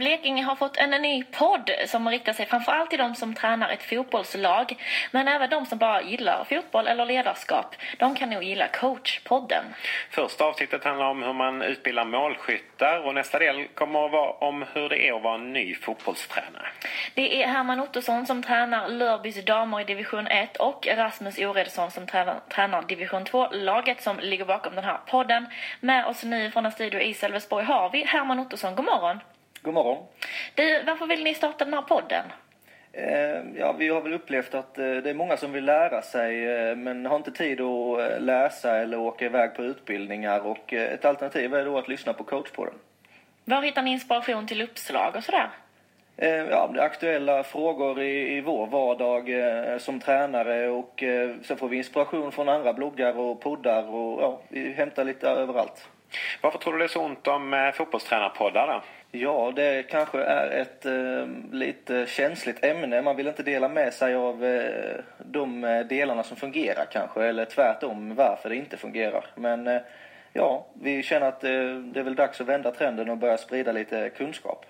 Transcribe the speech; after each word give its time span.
Blekinge 0.00 0.42
har 0.42 0.56
fått 0.56 0.76
en 0.76 0.90
ny 0.90 1.24
podd 1.24 1.70
som 1.86 2.08
riktar 2.08 2.32
sig 2.32 2.46
framförallt 2.46 2.90
till 2.90 2.98
de 2.98 3.14
som 3.14 3.34
tränar 3.34 3.68
ett 3.68 3.82
fotbollslag. 3.82 4.76
Men 5.10 5.28
även 5.28 5.50
de 5.50 5.66
som 5.66 5.78
bara 5.78 6.02
gillar 6.02 6.44
fotboll 6.44 6.86
eller 6.86 7.06
ledarskap. 7.06 7.74
De 7.98 8.14
kan 8.14 8.30
nog 8.30 8.42
gilla 8.42 8.68
coachpodden. 8.68 9.64
Första 10.10 10.44
avsnittet 10.44 10.84
handlar 10.84 11.06
om 11.06 11.22
hur 11.22 11.32
man 11.32 11.62
utbildar 11.62 12.04
målskyttar 12.04 13.06
och 13.06 13.14
nästa 13.14 13.38
del 13.38 13.68
kommer 13.74 14.06
att 14.06 14.12
vara 14.12 14.30
om 14.30 14.64
hur 14.72 14.88
det 14.88 15.08
är 15.08 15.16
att 15.16 15.22
vara 15.22 15.34
en 15.34 15.52
ny 15.52 15.74
fotbollstränare. 15.74 16.66
Det 17.14 17.42
är 17.42 17.46
Herman 17.46 17.80
Ottosson 17.80 18.26
som 18.26 18.42
tränar 18.42 18.88
Lörbys 18.88 19.44
damer 19.44 19.80
i 19.80 19.84
division 19.84 20.26
1 20.26 20.56
och 20.56 20.86
Rasmus 20.86 21.38
Oredsson 21.38 21.90
som 21.90 22.06
tränar, 22.06 22.40
tränar 22.48 22.82
division 22.82 23.24
2-laget 23.24 24.02
som 24.02 24.18
ligger 24.20 24.44
bakom 24.44 24.74
den 24.74 24.84
här 24.84 24.98
podden. 25.06 25.46
Med 25.80 26.06
oss 26.06 26.24
nu 26.24 26.50
från 26.50 26.66
en 26.66 26.72
studio 26.72 27.00
i 27.00 27.14
Sölvesborg 27.14 27.64
har 27.64 27.90
vi 27.90 28.04
Herman 28.04 28.38
Ottosson. 28.38 28.74
God 28.74 28.84
morgon! 28.84 29.20
God 29.62 29.74
morgon! 29.74 30.06
Du, 30.54 30.82
varför 30.82 31.06
vill 31.06 31.24
ni 31.24 31.34
starta 31.34 31.64
den 31.64 31.74
här 31.74 31.82
podden? 31.82 32.24
Eh, 32.92 33.58
ja, 33.58 33.72
vi 33.72 33.88
har 33.88 34.00
väl 34.00 34.12
upplevt 34.12 34.54
att 34.54 34.78
eh, 34.78 34.84
det 34.84 35.10
är 35.10 35.14
många 35.14 35.36
som 35.36 35.52
vill 35.52 35.64
lära 35.64 36.02
sig 36.02 36.46
eh, 36.46 36.76
men 36.76 37.06
har 37.06 37.16
inte 37.16 37.30
tid 37.30 37.60
att 37.60 38.22
läsa 38.22 38.76
eller 38.76 38.98
åka 38.98 39.24
iväg 39.24 39.54
på 39.54 39.62
utbildningar 39.62 40.46
och 40.46 40.72
ett 40.72 41.04
alternativ 41.04 41.54
är 41.54 41.64
då 41.64 41.78
att 41.78 41.88
lyssna 41.88 42.12
på 42.12 42.24
coachpodden. 42.24 42.74
Var 43.44 43.62
hittar 43.62 43.82
ni 43.82 43.90
inspiration 43.90 44.46
till 44.46 44.62
uppslag 44.62 45.16
och 45.16 45.24
sådär? 45.24 45.50
Eh, 46.22 46.48
ja, 46.50 46.74
aktuella 46.78 47.42
frågor 47.42 48.00
i, 48.00 48.36
i 48.36 48.40
vår 48.40 48.66
vardag 48.66 49.28
eh, 49.28 49.78
som 49.78 50.00
tränare 50.00 50.68
och 50.68 51.02
eh, 51.02 51.30
sen 51.42 51.56
får 51.56 51.68
vi 51.68 51.76
inspiration 51.76 52.32
från 52.32 52.48
andra 52.48 52.72
bloggar 52.72 53.18
och 53.18 53.40
poddar 53.40 53.94
och 53.94 54.22
ja, 54.22 54.40
vi 54.48 54.72
hämtar 54.72 55.04
lite 55.04 55.28
överallt. 55.28 55.88
Varför 56.40 56.58
tror 56.58 56.72
du 56.72 56.78
det 56.78 56.84
är 56.84 56.88
så 56.88 57.04
ont 57.04 57.26
om 57.26 57.72
fotbollstränarpoddar 57.74 58.66
då? 58.66 58.82
Ja, 59.18 59.52
det 59.56 59.82
kanske 59.82 60.22
är 60.22 60.50
ett 60.50 60.86
eh, 60.86 61.26
lite 61.52 62.06
känsligt 62.06 62.64
ämne. 62.64 63.02
Man 63.02 63.16
vill 63.16 63.28
inte 63.28 63.42
dela 63.42 63.68
med 63.68 63.94
sig 63.94 64.14
av 64.14 64.44
eh, 64.44 65.00
de 65.18 65.60
delarna 65.88 66.22
som 66.22 66.36
fungerar 66.36 66.86
kanske, 66.92 67.24
eller 67.24 67.44
tvärtom 67.44 68.14
varför 68.14 68.48
det 68.48 68.56
inte 68.56 68.76
fungerar. 68.76 69.26
Men 69.34 69.66
eh, 69.66 69.80
ja, 70.32 70.66
vi 70.82 71.02
känner 71.02 71.28
att 71.28 71.40
det 71.40 72.00
är 72.00 72.02
väl 72.02 72.14
dags 72.14 72.40
att 72.40 72.46
vända 72.46 72.70
trenden 72.70 73.10
och 73.10 73.16
börja 73.16 73.38
sprida 73.38 73.72
lite 73.72 74.10
kunskap. 74.10 74.66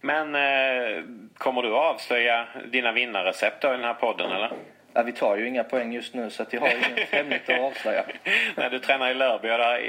Men 0.00 0.34
eh, 0.34 1.02
kommer 1.38 1.62
du 1.62 1.74
avslöja 1.76 2.46
dina 2.72 2.92
vinnarrecept 2.92 3.64
i 3.64 3.66
den 3.66 3.84
här 3.84 3.94
podden 3.94 4.32
eller? 4.32 4.50
Ja, 4.94 5.02
vi 5.02 5.12
tar 5.12 5.36
ju 5.36 5.48
inga 5.48 5.64
poäng 5.64 5.92
just 5.92 6.14
nu 6.14 6.30
så 6.30 6.42
att 6.42 6.52
jag 6.52 6.60
har 6.60 6.68
inget 6.68 7.08
hemligt 7.10 7.50
att 7.50 7.60
avslöja. 7.60 8.04
När 8.56 8.70
du 8.70 8.78
tränar 8.78 9.10
i 9.10 9.14
Lörby 9.14 9.50
och 9.50 9.58
det 9.58 9.64
har 9.64 9.80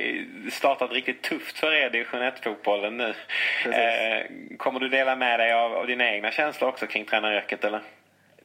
startat 0.52 0.92
riktigt 0.92 1.22
tufft 1.22 1.58
för 1.60 1.74
er 1.74 1.90
division 1.90 2.22
1-fotbollen 2.22 2.98
nu. 2.98 3.14
Eh, 3.72 4.26
kommer 4.58 4.80
du 4.80 4.90
dela 4.90 5.16
med 5.16 5.40
dig 5.40 5.54
av, 5.54 5.74
av 5.74 5.88
dina 5.88 6.10
egna 6.12 6.32
känslor 6.32 6.70
också 6.70 6.88
kring 6.88 7.06
tränaryrket 7.06 7.64
eller? 7.64 7.80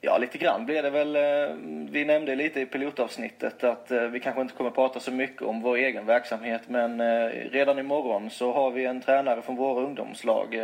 Ja, 0.00 0.18
lite 0.18 0.38
grann 0.38 0.66
blir 0.66 0.82
det 0.82 0.90
väl. 0.90 1.16
eh, 1.16 1.56
Vi 1.90 2.04
nämnde 2.04 2.34
lite 2.34 2.60
i 2.60 2.66
pilotavsnittet 2.66 3.64
att 3.64 3.90
eh, 3.90 4.02
vi 4.02 4.20
kanske 4.20 4.40
inte 4.40 4.54
kommer 4.54 4.70
prata 4.70 5.00
så 5.00 5.12
mycket 5.12 5.42
om 5.42 5.60
vår 5.60 5.76
egen 5.76 6.06
verksamhet 6.06 6.62
men 6.68 7.00
eh, 7.00 7.26
redan 7.50 7.78
imorgon 7.78 8.30
så 8.30 8.52
har 8.52 8.70
vi 8.70 8.84
en 8.84 9.00
tränare 9.00 9.42
från 9.42 9.56
våra 9.56 9.84
ungdomslag 9.84 10.54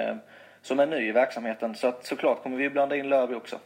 som 0.63 0.81
är 0.81 0.87
ny 0.87 1.09
i 1.09 1.13
verksamheten 1.13 1.75
så 1.75 1.87
att 1.89 2.07
såklart 2.07 2.43
kommer 2.43 2.57
vi 2.57 2.71
blanda 2.71 2.97
in 2.97 3.09
Lörby 3.09 3.35
också. 3.35 3.59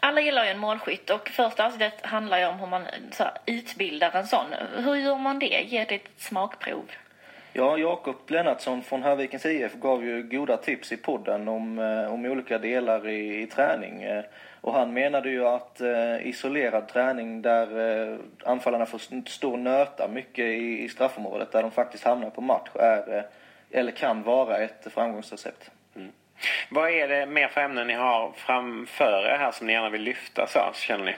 Alla 0.00 0.20
gillar 0.20 0.44
ju 0.44 0.50
en 0.50 0.58
målskytt 0.58 1.10
och 1.10 1.28
första 1.28 1.66
avsnittet 1.66 2.06
handlar 2.06 2.38
ju 2.38 2.46
om 2.46 2.58
hur 2.58 2.66
man 2.66 2.82
så 3.12 3.22
här, 3.24 3.32
utbildar 3.46 4.10
en 4.16 4.26
sån. 4.26 4.46
Hur 4.76 4.94
gör 4.94 5.18
man 5.18 5.38
det? 5.38 5.46
Ge 5.66 5.78
ett 5.78 5.90
litet 5.90 6.10
smakprov. 6.16 6.90
Ja, 7.52 7.78
Jakob 7.78 8.16
Lennartsson 8.30 8.82
från 8.82 9.02
Hörvikens 9.02 9.46
IF 9.46 9.74
gav 9.74 10.04
ju 10.04 10.22
goda 10.22 10.56
tips 10.56 10.92
i 10.92 10.96
podden 10.96 11.48
om, 11.48 11.78
eh, 11.78 12.14
om 12.14 12.24
olika 12.26 12.58
delar 12.58 13.08
i, 13.08 13.42
i 13.42 13.46
träning. 13.46 14.02
Eh, 14.02 14.24
Och 14.60 14.72
han 14.74 14.92
menade 14.92 15.30
ju 15.30 15.46
att 15.46 15.80
eh, 15.80 16.26
isolerad 16.26 16.88
träning 16.88 17.42
där 17.42 17.68
eh, 18.12 18.18
anfallarna 18.44 18.86
får 18.86 18.98
st- 18.98 19.22
stå 19.30 19.52
och 19.52 19.58
nöta 19.58 20.08
mycket 20.08 20.44
i, 20.44 20.84
i 20.84 20.88
straffområdet, 20.88 21.52
där 21.52 21.62
de 21.62 21.70
faktiskt 21.70 22.04
hamnar 22.04 22.30
på 22.30 22.40
match, 22.40 22.68
är, 22.74 23.16
eh, 23.16 23.22
eller 23.70 23.92
kan 23.92 24.22
vara 24.22 24.58
ett 24.58 24.86
framgångsrecept. 24.90 25.70
Vad 26.68 26.90
är 26.90 27.08
det 27.08 27.26
mer 27.26 27.48
för 27.48 27.60
ämnen 27.60 27.86
ni 27.86 27.94
har 27.94 28.32
framför 28.36 29.26
er 29.26 29.38
här 29.38 29.50
som 29.50 29.66
ni 29.66 29.72
gärna 29.72 29.90
vill 29.90 30.02
lyfta 30.02 30.46
så, 30.46 30.60
känner 30.74 31.04
ni? 31.04 31.14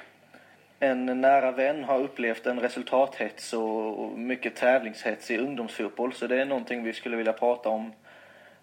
En 0.83 1.21
nära 1.21 1.51
vän 1.51 1.85
har 1.85 1.99
upplevt 1.99 2.47
en 2.47 2.61
resultathets 2.61 3.53
och 3.53 4.19
mycket 4.19 4.57
tävlingshets 4.57 5.31
i 5.31 5.39
ungdomsfotboll, 5.39 6.13
så 6.13 6.27
det 6.27 6.41
är 6.41 6.45
någonting 6.45 6.83
vi 6.83 6.93
skulle 6.93 7.17
vilja 7.17 7.33
prata 7.33 7.69
om. 7.69 7.93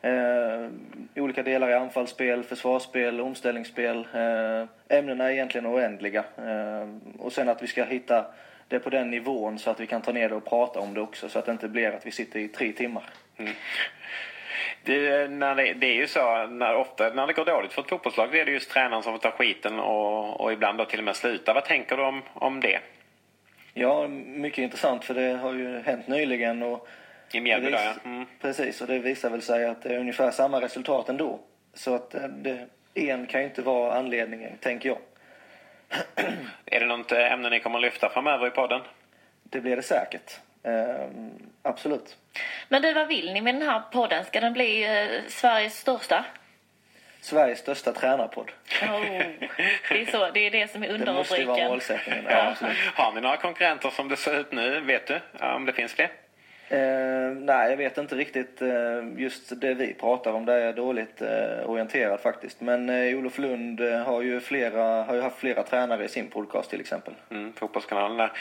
Eh, 0.02 0.70
olika 1.16 1.44
delar 1.44 1.70
i 1.70 1.74
anfallsspel, 1.74 2.44
försvarsspel, 2.44 3.22
omställningsspel. 3.22 4.08
Eh, 4.14 4.98
ämnena 4.98 5.24
är 5.24 5.32
egentligen 5.32 5.68
oändliga. 5.68 6.24
Eh, 6.38 6.88
och 7.20 7.34
sen 7.34 7.50
att 7.50 7.64
vi 7.64 7.68
ska 7.68 7.84
hitta 7.84 8.26
det 8.68 8.80
på 8.80 8.90
den 8.90 9.12
nivån 9.12 9.60
så 9.60 9.70
att 9.70 9.80
vi 9.80 9.88
kan 9.88 10.02
ta 10.02 10.12
ner 10.12 10.30
det 10.30 10.36
och 10.36 10.46
prata 10.46 10.80
om 10.80 10.94
det 10.94 11.02
också, 11.02 11.30
så 11.30 11.40
att 11.40 11.46
det 11.46 11.52
inte 11.52 11.68
blir 11.68 11.92
att 11.92 12.06
vi 12.06 12.12
sitter 12.12 12.40
i 12.40 12.48
tre 12.48 12.72
timmar. 12.72 13.04
Det, 14.88 15.28
när 15.32 15.56
det, 15.56 15.74
det 15.74 15.88
är 15.88 15.96
ju 15.96 16.08
så, 16.08 16.48
när, 16.48 16.76
ofta 16.76 17.10
när 17.10 17.28
det 17.28 17.34
går 17.34 17.46
dåligt 17.46 17.74
för 17.74 17.82
ett 17.82 17.90
fotbollslag 17.90 18.32
det 18.32 18.40
är 18.40 18.46
det 18.46 18.52
just 18.52 18.72
tränaren 18.72 19.04
som 19.04 19.14
får 19.14 19.20
ta 19.20 19.32
skiten 19.32 19.80
och, 19.80 20.42
och 20.42 20.54
ibland 20.54 20.78
då 20.78 20.86
till 20.86 21.00
och 21.00 21.06
med 21.06 21.16
sluta. 21.16 21.54
Vad 21.54 21.66
tänker 21.66 21.98
du 21.98 22.04
om, 22.04 22.22
om 22.34 22.60
det? 22.60 22.80
Ja, 23.74 24.08
mycket 24.08 24.58
intressant 24.58 25.06
för 25.06 25.14
det 25.14 25.38
har 25.38 25.54
ju 25.54 25.80
hänt 25.80 26.08
nyligen 26.08 26.64
och 26.64 26.88
I 27.32 27.40
Mjällby 27.40 27.72
ja. 27.72 27.94
Mm. 28.06 28.26
Precis, 28.42 28.82
och 28.82 28.88
det 28.88 29.00
visar 29.00 29.30
väl 29.30 29.42
sig 29.42 29.66
att 29.66 29.84
det 29.84 29.96
är 29.96 30.00
ungefär 30.00 30.32
samma 30.32 30.62
resultat 30.62 31.10
ändå. 31.10 31.40
Så 31.74 31.96
att 31.96 32.16
eh, 32.16 32.28
det, 32.28 32.68
en 32.94 33.26
kan 33.26 33.42
ju 33.42 33.48
inte 33.48 33.62
vara 33.62 33.94
anledningen, 33.94 34.58
tänker 34.58 34.90
jag. 34.90 34.98
Är 36.66 36.80
det 36.80 36.86
något 36.86 37.12
ämne 37.12 37.50
ni 37.50 37.60
kommer 37.60 37.78
att 37.78 37.84
lyfta 37.84 38.10
framöver 38.10 38.48
i 38.48 38.50
podden? 38.50 38.82
Det 39.44 39.62
blir 39.62 39.76
det 39.76 39.84
säkert. 39.84 40.40
Ehm, 40.64 41.32
absolut. 41.62 42.18
Men 42.70 42.82
du, 42.82 42.94
vad 42.94 43.08
vill 43.08 43.34
ni 43.34 43.42
med 43.42 43.56
den 43.56 43.62
här 43.62 43.80
podden? 43.80 44.26
Ska 44.26 44.40
den 44.40 44.54
bli 44.54 44.84
eh, 44.84 45.22
Sveriges 45.28 45.80
största? 45.80 46.26
Sveriges 47.22 47.60
största 47.60 47.94
tränarpodd. 47.94 48.52
Oh, 48.82 49.02
det 49.90 50.02
är 50.02 50.12
så, 50.12 50.30
det 50.32 50.40
är 50.40 50.52
det 50.52 50.72
som 50.72 50.84
är 50.84 50.88
Det 50.98 51.14
måste 51.14 51.36
ju 51.38 51.46
vara 51.46 51.56
underrubriken. 51.56 51.70
målsättningen. 51.70 52.26
Ja, 52.30 52.48
absolut. 52.52 52.78
Har 52.96 53.14
ni 53.14 53.22
några 53.22 53.38
konkurrenter 53.38 53.90
som 53.90 54.10
det 54.10 54.18
ser 54.18 54.40
ut 54.40 54.52
nu? 54.52 54.80
Vet 54.80 55.08
du 55.08 55.20
om 55.40 55.66
det 55.66 55.74
finns 55.74 55.94
fler? 55.94 56.10
Ehm, 56.70 57.46
nej, 57.46 57.70
jag 57.70 57.78
vet 57.78 57.98
inte 57.98 58.16
riktigt. 58.16 58.62
eh, 58.62 58.68
just 59.18 59.62
det 59.62 59.74
vi 59.74 59.94
pratar 59.94 60.32
om, 60.32 60.46
där 60.46 60.54
är 60.54 60.66
jag 60.66 60.76
dåligt 60.76 61.22
eh, 61.22 61.70
orienterad 61.70 62.20
faktiskt. 62.20 62.62
Men 62.62 62.90
eh, 62.90 63.18
Olof 63.18 63.38
Lund 63.38 63.82
eh, 63.82 64.00
har 64.00 64.22
ju, 64.22 64.40
flera, 64.40 65.04
har 65.04 65.16
ju 65.16 65.22
haft 65.22 65.38
flera 65.38 65.64
tränare 65.64 66.06
i 66.06 66.08
sin 66.08 66.28
podcast 66.30 66.70
till 66.70 66.80
exempel. 66.80 67.14
Mm, 67.30 67.54
fotbollskanalen 67.54 68.18
där. 68.18 68.32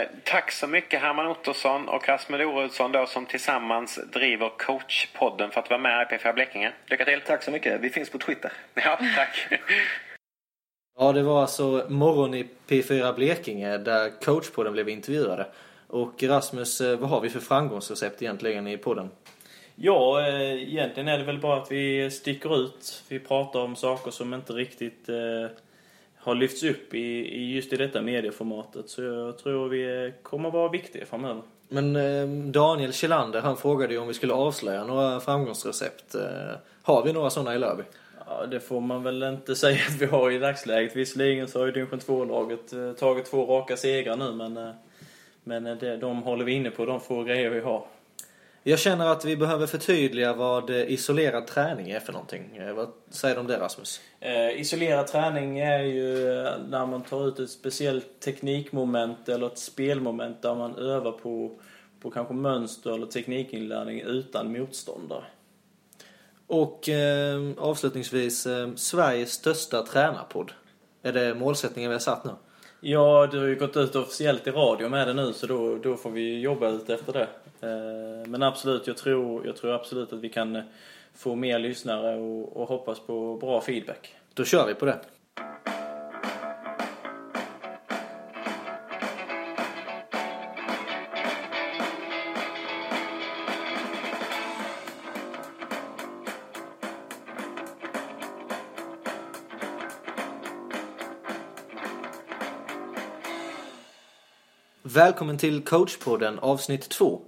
Eh, 0.00 0.06
tack 0.24 0.50
så 0.52 0.66
mycket 0.66 1.00
Herman 1.00 1.26
Ottosson 1.26 1.88
och 1.88 2.08
Rasmus 2.08 2.40
Orudsson 2.40 2.92
då 2.92 3.06
som 3.06 3.26
tillsammans 3.26 4.00
driver 4.12 4.50
coachpodden 4.58 5.50
för 5.50 5.60
att 5.60 5.70
vara 5.70 5.80
med 5.80 6.06
i 6.10 6.14
P4 6.14 6.34
Blekinge. 6.34 6.72
Lycka 6.86 7.04
till! 7.04 7.20
Tack 7.20 7.42
så 7.42 7.50
mycket. 7.50 7.80
Vi 7.80 7.90
finns 7.90 8.10
på 8.10 8.18
Twitter. 8.18 8.52
Ja, 8.74 8.98
tack! 9.16 9.48
Ja, 10.98 11.12
det 11.12 11.22
var 11.22 11.40
alltså 11.40 11.86
morgon 11.88 12.34
i 12.34 12.48
P4 12.68 13.14
Blekinge 13.14 13.78
där 13.78 14.20
coachpodden 14.20 14.72
blev 14.72 14.88
intervjuade. 14.88 15.46
Och 15.92 16.22
Rasmus, 16.22 16.80
eh, 16.80 16.98
vad 16.98 17.10
har 17.10 17.20
vi 17.20 17.30
för 17.30 17.40
framgångsrecept 17.40 18.22
egentligen 18.22 18.66
i 18.66 18.76
podden? 18.76 19.10
Ja, 19.74 20.26
eh, 20.28 20.62
egentligen 20.62 21.08
är 21.08 21.18
det 21.18 21.24
väl 21.24 21.38
bara 21.38 21.62
att 21.62 21.72
vi 21.72 22.10
sticker 22.10 22.64
ut. 22.64 23.02
Vi 23.08 23.18
pratar 23.18 23.60
om 23.60 23.76
saker 23.76 24.10
som 24.10 24.34
inte 24.34 24.52
riktigt 24.52 25.08
eh, 25.08 25.50
har 26.16 26.34
lyfts 26.34 26.62
upp 26.62 26.94
i, 26.94 27.54
just 27.54 27.72
i 27.72 27.76
detta 27.76 28.02
medieformatet. 28.02 28.90
Så 28.90 29.02
jag 29.02 29.38
tror 29.38 29.68
vi 29.68 30.12
kommer 30.22 30.50
vara 30.50 30.68
viktiga 30.68 31.06
framöver. 31.06 31.42
Men 31.68 32.52
Daniel 32.52 32.92
Kjellander, 32.92 33.40
han 33.40 33.56
frågade 33.56 33.94
ju 33.94 34.00
om 34.00 34.08
vi 34.08 34.14
skulle 34.14 34.32
avslöja 34.32 34.84
några 34.84 35.20
framgångsrecept. 35.20 36.14
Har 36.82 37.04
vi 37.04 37.12
några 37.12 37.30
sådana 37.30 37.54
i 37.54 37.58
Lövby? 37.58 37.82
Ja, 38.26 38.46
det 38.46 38.60
får 38.60 38.80
man 38.80 39.02
väl 39.02 39.22
inte 39.22 39.56
säga 39.56 39.78
att 39.88 40.00
vi 40.00 40.06
har 40.06 40.30
i 40.30 40.38
dagsläget. 40.38 40.96
Visserligen 40.96 41.48
så 41.48 41.58
har 41.58 41.66
ju 41.66 41.72
division 41.72 42.00
2-laget 42.00 42.72
eh, 42.72 42.92
tagit 42.92 43.30
två 43.30 43.46
raka 43.46 43.76
segrar 43.76 44.16
nu, 44.16 44.32
men, 44.32 44.74
men 45.44 45.66
eh, 45.66 45.76
det, 45.76 45.96
de 45.96 46.22
håller 46.22 46.44
vi 46.44 46.52
inne 46.52 46.70
på, 46.70 46.86
de 46.86 47.00
få 47.00 47.22
grejer 47.22 47.50
vi 47.50 47.60
har. 47.60 47.86
Jag 48.64 48.78
känner 48.78 49.06
att 49.06 49.24
vi 49.24 49.36
behöver 49.36 49.66
förtydliga 49.66 50.32
vad 50.32 50.70
eh, 50.70 50.92
isolerad 50.92 51.46
träning 51.46 51.90
är 51.90 52.00
för 52.00 52.12
någonting. 52.12 52.56
Eh, 52.56 52.72
vad 52.72 52.88
säger 53.10 53.34
du 53.34 53.40
om 53.40 53.46
det 53.46 53.58
Rasmus? 53.58 54.00
Eh, 54.20 54.60
isolerad 54.60 55.06
träning 55.06 55.58
är 55.58 55.82
ju 55.82 56.16
när 56.68 56.86
man 56.86 57.02
tar 57.02 57.28
ut 57.28 57.38
ett 57.38 57.50
speciellt 57.50 58.20
teknikmoment 58.20 59.28
eller 59.28 59.46
ett 59.46 59.58
spelmoment 59.58 60.42
där 60.42 60.54
man 60.54 60.78
övar 60.78 61.12
på, 61.12 61.58
på 62.00 62.10
kanske 62.10 62.34
mönster 62.34 62.94
eller 62.94 63.06
teknikinlärning 63.06 64.00
utan 64.00 64.52
motståndare. 64.52 65.24
Och 66.46 66.88
eh, 66.88 67.40
avslutningsvis, 67.58 68.46
eh, 68.46 68.74
Sveriges 68.74 69.32
största 69.32 69.82
tränarpodd. 69.82 70.52
Är 71.02 71.12
det 71.12 71.34
målsättningen 71.34 71.90
vi 71.90 71.94
har 71.94 72.00
satt 72.00 72.24
nu? 72.24 72.32
Ja, 72.84 73.28
du 73.30 73.38
har 73.38 73.46
ju 73.46 73.56
gått 73.56 73.76
ut 73.76 73.94
officiellt 73.94 74.46
i 74.46 74.50
radio 74.50 74.88
med 74.88 75.08
det 75.08 75.14
nu 75.14 75.32
så 75.32 75.46
då, 75.46 75.76
då 75.76 75.96
får 75.96 76.10
vi 76.10 76.40
jobba 76.40 76.68
ut 76.68 76.90
efter 76.90 77.12
det. 77.12 77.28
Eh, 77.60 78.28
men 78.28 78.42
absolut, 78.42 78.86
jag 78.86 78.96
tror, 78.96 79.46
jag 79.46 79.56
tror 79.56 79.74
absolut 79.74 80.12
att 80.12 80.20
vi 80.20 80.28
kan 80.28 80.62
få 81.14 81.34
mer 81.34 81.58
lyssnare 81.58 82.16
och, 82.16 82.56
och 82.56 82.68
hoppas 82.68 83.00
på 83.00 83.36
bra 83.36 83.60
feedback. 83.60 84.14
Då 84.34 84.44
kör 84.44 84.66
vi 84.66 84.74
på 84.74 84.84
det. 84.84 84.98
Välkommen 105.02 105.38
till 105.38 105.62
coachpodden 105.62 106.38
avsnitt 106.38 106.88
2. 106.88 107.20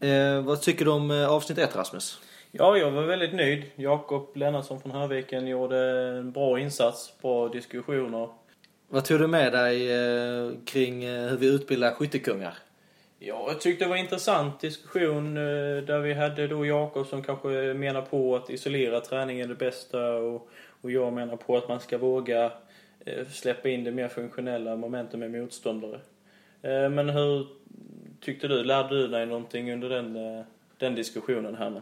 Eh, 0.00 0.40
vad 0.40 0.62
tycker 0.62 0.84
du 0.84 0.90
om 0.90 1.10
eh, 1.10 1.30
avsnitt 1.30 1.58
1 1.58 1.76
Rasmus? 1.76 2.20
Ja, 2.52 2.76
jag 2.76 2.90
var 2.90 3.02
väldigt 3.02 3.34
nöjd. 3.34 3.62
Jakob 3.76 4.36
Lennartsson 4.36 4.80
från 4.80 4.92
Hörviken 4.92 5.46
gjorde 5.46 5.78
en 6.18 6.32
bra 6.32 6.60
insats, 6.60 7.12
bra 7.22 7.48
diskussioner. 7.48 8.28
Vad 8.88 9.04
tog 9.04 9.20
du 9.20 9.26
med 9.26 9.52
dig 9.52 9.92
eh, 9.92 10.50
kring 10.64 11.04
eh, 11.04 11.28
hur 11.28 11.36
vi 11.36 11.54
utbildar 11.54 11.90
skyttekungar? 11.90 12.58
Ja, 13.18 13.44
jag 13.48 13.60
tyckte 13.60 13.84
det 13.84 13.88
var 13.88 13.96
en 13.96 14.02
intressant 14.02 14.60
diskussion 14.60 15.36
eh, 15.36 15.82
där 15.86 15.98
vi 15.98 16.14
hade 16.14 16.46
då 16.46 16.66
Jakob 16.66 17.06
som 17.06 17.22
kanske 17.22 17.48
menar 17.74 18.02
på 18.02 18.36
att 18.36 18.50
isolera 18.50 19.00
träning 19.00 19.40
är 19.40 19.48
det 19.48 19.54
bästa 19.54 20.16
och, 20.16 20.48
och 20.80 20.90
jag 20.90 21.12
menar 21.12 21.36
på 21.36 21.56
att 21.56 21.68
man 21.68 21.80
ska 21.80 21.98
våga 21.98 22.52
släppa 23.32 23.68
in 23.68 23.84
det 23.84 23.92
mer 23.92 24.08
funktionella 24.08 24.76
momentet 24.76 25.20
med 25.20 25.30
motståndare. 25.30 26.00
Eh, 26.66 26.90
Men 26.90 27.08
hur 27.08 27.46
tyckte 28.20 28.48
du? 28.48 28.64
Lärde 28.64 28.96
du 28.96 29.08
dig 29.08 29.26
någonting 29.26 29.72
under 29.72 29.88
den, 29.88 30.16
eh, 30.16 30.44
den 30.78 30.94
diskussionen 30.94 31.54
här 31.54 31.70
nu? 31.70 31.80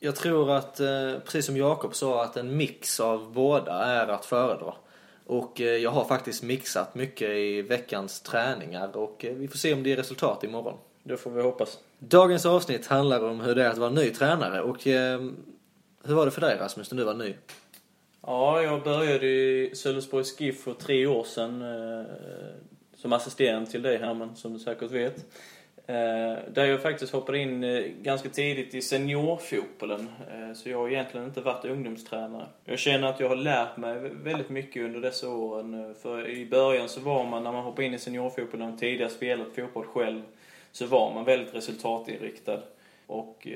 Jag 0.00 0.16
tror 0.16 0.50
att, 0.50 0.80
eh, 0.80 1.12
precis 1.24 1.46
som 1.46 1.56
Jakob 1.56 1.94
sa, 1.94 2.24
att 2.24 2.36
en 2.36 2.56
mix 2.56 3.00
av 3.00 3.32
båda 3.32 3.72
är 3.84 4.08
att 4.08 4.24
föredra. 4.24 4.74
Och 5.28 5.60
jag 5.60 5.90
har 5.90 6.04
faktiskt 6.04 6.42
mixat 6.42 6.94
mycket 6.94 7.30
i 7.30 7.62
veckans 7.62 8.20
träningar 8.20 8.96
och 8.96 9.24
vi 9.36 9.48
får 9.48 9.58
se 9.58 9.74
om 9.74 9.82
det 9.82 9.88
ger 9.88 9.96
resultat 9.96 10.44
imorgon. 10.44 10.74
Det 11.02 11.16
får 11.16 11.30
vi 11.30 11.42
hoppas. 11.42 11.78
Dagens 11.98 12.46
avsnitt 12.46 12.86
handlar 12.86 13.24
om 13.24 13.40
hur 13.40 13.54
det 13.54 13.64
är 13.64 13.70
att 13.70 13.78
vara 13.78 13.90
ny 13.90 14.10
tränare 14.10 14.62
och 14.62 14.86
eh, 14.86 15.20
hur 16.04 16.14
var 16.14 16.24
det 16.24 16.30
för 16.30 16.40
dig 16.40 16.56
Rasmus 16.56 16.90
när 16.90 16.98
du 16.98 17.04
var 17.04 17.14
ny? 17.14 17.34
Ja, 18.22 18.62
jag 18.62 18.82
började 18.82 19.26
i 19.26 19.70
Sölvesborgs 19.74 20.40
GIF 20.40 20.62
för 20.62 20.74
tre 20.74 21.06
år 21.06 21.24
sedan 21.24 21.62
som 22.96 23.12
assisterande 23.12 23.70
till 23.70 23.82
dig 23.82 23.98
Herman, 23.98 24.36
som 24.36 24.52
du 24.52 24.58
säkert 24.58 24.90
vet. 24.90 25.26
Eh, 25.88 26.38
där 26.52 26.64
jag 26.64 26.82
faktiskt 26.82 27.12
hoppade 27.12 27.38
in 27.38 27.64
eh, 27.64 27.84
ganska 28.02 28.28
tidigt 28.28 28.74
i 28.74 28.82
seniorfotbollen. 28.82 30.08
Eh, 30.32 30.52
så 30.54 30.68
jag 30.68 30.78
har 30.78 30.88
egentligen 30.88 31.26
inte 31.26 31.40
varit 31.40 31.64
ungdomstränare. 31.64 32.46
Jag 32.64 32.78
känner 32.78 33.08
att 33.08 33.20
jag 33.20 33.28
har 33.28 33.36
lärt 33.36 33.76
mig 33.76 33.98
väldigt 33.98 34.48
mycket 34.48 34.82
under 34.82 35.00
dessa 35.00 35.28
åren. 35.28 35.94
För 36.02 36.28
i 36.28 36.46
början 36.46 36.88
så 36.88 37.00
var 37.00 37.24
man, 37.24 37.44
när 37.44 37.52
man 37.52 37.64
hoppade 37.64 37.86
in 37.86 37.94
i 37.94 37.98
seniorfotbollen 37.98 38.72
och 38.72 38.78
tidigare 38.78 39.10
spelat 39.10 39.54
fotboll 39.54 39.84
själv, 39.84 40.22
så 40.72 40.86
var 40.86 41.14
man 41.14 41.24
väldigt 41.24 41.54
resultatinriktad. 41.54 42.62
Och 43.06 43.46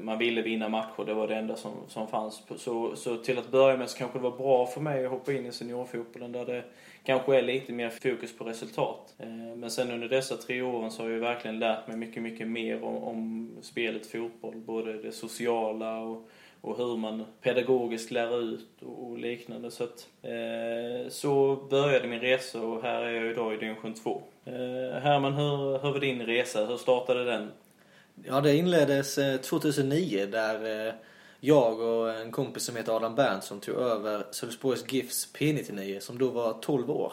man 0.00 0.18
ville 0.18 0.42
vinna 0.42 0.68
matcher, 0.68 1.04
det 1.06 1.14
var 1.14 1.28
det 1.28 1.36
enda 1.36 1.56
som, 1.56 1.72
som 1.88 2.08
fanns. 2.08 2.42
Så, 2.56 2.96
så 2.96 3.16
till 3.16 3.38
att 3.38 3.50
börja 3.50 3.76
med 3.76 3.90
så 3.90 3.98
kanske 3.98 4.18
det 4.18 4.22
var 4.22 4.36
bra 4.36 4.66
för 4.66 4.80
mig 4.80 5.04
att 5.04 5.10
hoppa 5.10 5.32
in 5.32 5.46
i 5.46 5.52
seniorfotbollen 5.52 6.32
där 6.32 6.44
det 6.44 6.64
kanske 7.04 7.38
är 7.38 7.42
lite 7.42 7.72
mer 7.72 7.90
fokus 7.90 8.36
på 8.36 8.44
resultat. 8.44 9.14
Eh, 9.18 9.28
men 9.56 9.70
sen 9.70 9.90
under 9.90 10.08
dessa 10.08 10.36
tre 10.36 10.62
åren 10.62 10.90
så 10.90 11.02
har 11.02 11.10
jag 11.10 11.18
verkligen 11.18 11.58
lärt 11.58 11.86
mig 11.86 11.96
mycket, 11.96 12.22
mycket 12.22 12.48
mer 12.48 12.84
om, 12.84 12.96
om 12.96 13.50
spelet 13.62 14.06
fotboll. 14.06 14.56
Både 14.56 15.02
det 15.02 15.12
sociala 15.12 15.98
och, 15.98 16.28
och 16.60 16.76
hur 16.76 16.96
man 16.96 17.24
pedagogiskt 17.40 18.10
lär 18.10 18.40
ut 18.42 18.82
och, 18.82 19.10
och 19.10 19.18
liknande. 19.18 19.70
Så, 19.70 19.84
att, 19.84 20.08
eh, 20.22 21.08
så 21.08 21.56
började 21.70 22.08
min 22.08 22.20
resa 22.20 22.60
och 22.60 22.82
här 22.82 23.02
är 23.02 23.12
jag 23.12 23.30
idag 23.30 23.54
i 23.54 23.56
division 23.56 23.94
2. 23.94 24.22
Eh, 24.44 25.00
Herman, 25.02 25.34
hur, 25.34 25.78
hur 25.82 25.92
var 25.92 26.00
din 26.00 26.22
resa? 26.22 26.66
Hur 26.66 26.76
startade 26.76 27.24
den? 27.24 27.50
Ja, 28.24 28.40
det 28.40 28.56
inleddes 28.56 29.18
eh, 29.18 29.40
2009 29.40 30.26
där 30.26 30.86
eh, 30.86 30.94
jag 31.40 31.80
och 31.80 32.14
en 32.14 32.32
kompis 32.32 32.64
som 32.64 32.76
heter 32.76 32.96
Adam 32.96 33.14
Berntsson 33.14 33.60
tog 33.60 33.74
över 33.74 34.26
Sölvesborgs 34.30 34.84
GIFs 34.92 35.34
P99 35.34 36.00
som 36.00 36.18
då 36.18 36.28
var 36.28 36.52
12 36.52 36.90
år. 36.90 37.12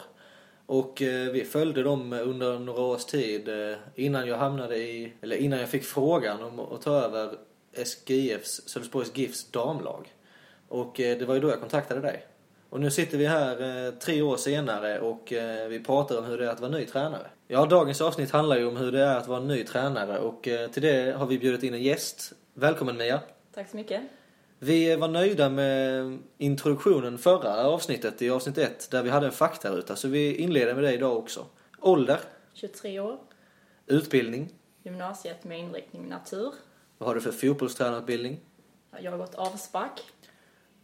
Och 0.66 1.02
eh, 1.02 1.32
vi 1.32 1.44
följde 1.44 1.82
dem 1.82 2.12
under 2.12 2.58
några 2.58 2.82
års 2.82 3.04
tid 3.04 3.48
eh, 3.48 3.76
innan 3.94 4.28
jag 4.28 4.36
hamnade 4.36 4.76
i, 4.76 5.12
eller 5.20 5.36
innan 5.36 5.58
jag 5.58 5.68
fick 5.68 5.84
frågan 5.84 6.42
om 6.42 6.60
att 6.60 6.82
ta 6.82 6.90
över 6.90 7.34
SGIFs, 7.84 8.68
Sölvesborgs 8.68 9.16
GIFs 9.16 9.50
damlag. 9.50 10.14
Och 10.68 11.00
eh, 11.00 11.18
det 11.18 11.24
var 11.24 11.34
ju 11.34 11.40
då 11.40 11.48
jag 11.48 11.60
kontaktade 11.60 12.00
dig. 12.00 12.26
Och 12.70 12.80
nu 12.80 12.90
sitter 12.90 13.18
vi 13.18 13.26
här 13.26 13.86
eh, 13.86 13.92
tre 13.92 14.22
år 14.22 14.36
senare 14.36 15.00
och 15.00 15.32
eh, 15.32 15.68
vi 15.68 15.80
pratar 15.80 16.18
om 16.18 16.24
hur 16.24 16.38
det 16.38 16.46
är 16.46 16.50
att 16.50 16.60
vara 16.60 16.70
ny 16.70 16.84
tränare. 16.86 17.26
Ja, 17.48 17.66
dagens 17.66 18.00
avsnitt 18.00 18.30
handlar 18.30 18.56
ju 18.56 18.66
om 18.66 18.76
hur 18.76 18.92
det 18.92 19.00
är 19.00 19.16
att 19.16 19.28
vara 19.28 19.40
ny 19.40 19.64
tränare 19.64 20.18
och 20.18 20.48
eh, 20.48 20.70
till 20.70 20.82
det 20.82 21.16
har 21.16 21.26
vi 21.26 21.38
bjudit 21.38 21.62
in 21.62 21.74
en 21.74 21.82
gäst. 21.82 22.32
Välkommen 22.54 22.96
Mia! 22.96 23.20
Tack 23.56 23.68
så 23.70 23.76
mycket. 23.76 24.02
Vi 24.58 24.96
var 24.96 25.08
nöjda 25.08 25.48
med 25.48 26.18
introduktionen 26.38 27.18
förra 27.18 27.66
avsnittet 27.66 28.22
i 28.22 28.30
avsnitt 28.30 28.58
1 28.58 28.90
där 28.90 29.02
vi 29.02 29.10
hade 29.10 29.26
en 29.26 29.32
faktaruta 29.32 29.96
så 29.96 30.08
vi 30.08 30.36
inleder 30.36 30.74
med 30.74 30.84
det 30.84 30.92
idag 30.92 31.16
också. 31.16 31.46
Ålder, 31.80 32.20
23 32.52 33.00
år, 33.00 33.18
utbildning, 33.86 34.54
gymnasiet 34.82 35.44
med 35.44 35.58
inriktning 35.58 36.08
natur. 36.08 36.52
vad 36.98 37.08
har 37.08 37.14
du 37.14 37.20
för 37.20 37.32
fotbollstränarutbildning, 37.32 38.40
Jag 39.00 39.10
har 39.10 39.18
gått 39.18 39.34
avspark, 39.34 40.00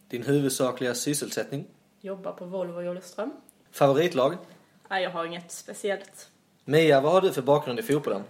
din 0.08 0.22
huvudsakliga 0.22 0.94
sysselsättning, 0.94 1.64
jobbar 2.00 2.32
på 2.32 2.44
Volvo 2.44 2.82
i 2.82 2.88
Olofström. 2.88 3.30
favoritlag. 3.70 4.36
Nej, 4.90 5.02
jag 5.02 5.10
har 5.10 5.24
inget 5.24 5.50
speciellt. 5.50 6.28
Mia, 6.64 7.00
vad 7.00 7.12
har 7.12 7.20
du 7.20 7.32
för 7.32 7.42
bakgrund 7.42 7.78
i 7.78 7.82
fotbollen? 7.82 8.22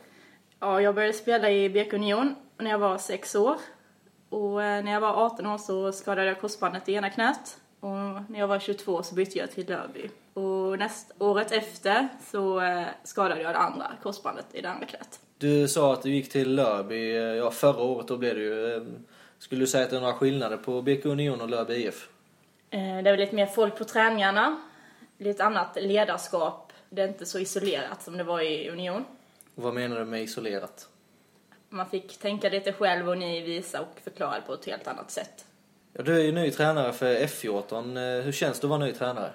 Ja, 0.61 0.81
jag 0.81 0.95
började 0.95 1.15
spela 1.15 1.51
i 1.51 1.71
BK 1.71 1.93
Union 1.93 2.35
när 2.59 2.71
jag 2.71 2.79
var 2.79 2.99
6 2.99 3.35
år. 3.35 3.57
Och 4.33 4.63
eh, 4.63 4.85
när 4.85 4.93
jag 4.93 5.01
var 5.01 5.27
18 5.27 5.47
år 5.47 5.59
så 5.59 5.93
skadade 5.93 6.27
jag 6.27 6.41
korsbandet 6.41 6.89
i 6.89 6.93
ena 6.93 7.11
knät. 7.11 7.57
Och 7.81 7.91
när 8.29 8.39
jag 8.39 8.47
var 8.47 8.59
22 8.59 9.03
så 9.03 9.15
bytte 9.15 9.39
jag 9.39 9.51
till 9.51 9.69
Lörby. 9.69 10.11
Och 10.35 10.79
näst, 10.79 11.13
året 11.19 11.53
efter 11.53 12.09
så 12.31 12.61
eh, 12.61 12.87
skadade 13.05 13.43
jag 13.43 13.55
det 13.55 13.59
andra 13.59 13.91
korsbandet 14.03 14.47
i 14.53 14.61
det 14.61 14.71
andra 14.71 14.87
knät. 14.87 15.21
Du 15.39 15.69
sa 15.69 15.93
att 15.93 16.03
du 16.03 16.11
gick 16.11 16.33
till 16.33 16.55
Lörby, 16.55 17.17
eh, 17.17 17.23
ja 17.23 17.51
förra 17.51 17.83
året 17.83 18.09
då 18.09 18.17
blev 18.17 18.35
det 18.35 18.41
ju. 18.41 18.87
Skulle 19.39 19.61
du 19.61 19.67
säga 19.67 19.85
att 19.85 19.91
det 19.91 19.97
är 19.97 20.01
några 20.01 20.15
skillnader 20.15 20.57
på 20.57 20.83
BK 20.83 21.07
Union 21.07 21.41
och 21.41 21.49
Lörby 21.49 21.75
IF? 21.75 22.09
Det 22.71 22.79
är 22.79 23.03
väl 23.03 23.21
lite 23.21 23.35
mer 23.35 23.47
folk 23.47 23.79
på 23.79 23.85
träningarna, 23.85 24.61
lite 25.19 25.45
annat 25.45 25.77
ledarskap. 25.81 26.73
Det 26.91 27.03
är 27.03 27.09
inte 27.09 27.27
så 27.27 27.39
isolerat 27.39 28.03
som 28.03 28.17
det 28.17 28.25
var 28.25 28.41
i 28.41 28.71
Union. 28.71 29.05
Och 29.55 29.63
vad 29.63 29.75
menar 29.75 29.99
du 29.99 30.05
med 30.05 30.23
isolerat? 30.23 30.89
Man 31.75 31.87
fick 31.89 32.19
tänka 32.19 32.49
lite 32.49 32.73
själv 32.73 33.09
och 33.09 33.19
ni 33.19 33.41
visa 33.41 33.81
och 33.81 34.01
förklara 34.05 34.41
på 34.41 34.55
ett 34.55 34.65
helt 34.65 34.87
annat 34.87 35.11
sätt. 35.11 35.45
Ja, 35.93 36.03
du 36.03 36.17
är 36.17 36.21
ju 36.21 36.33
ny 36.33 36.51
tränare 36.51 36.93
för 36.93 37.15
F14. 37.15 37.97
Eh, 38.19 38.25
Hur 38.25 38.33
känns 38.33 38.61
det 38.61 38.65
att 38.65 38.69
vara 38.71 38.81
ny 38.81 38.93
tränare? 38.93 39.31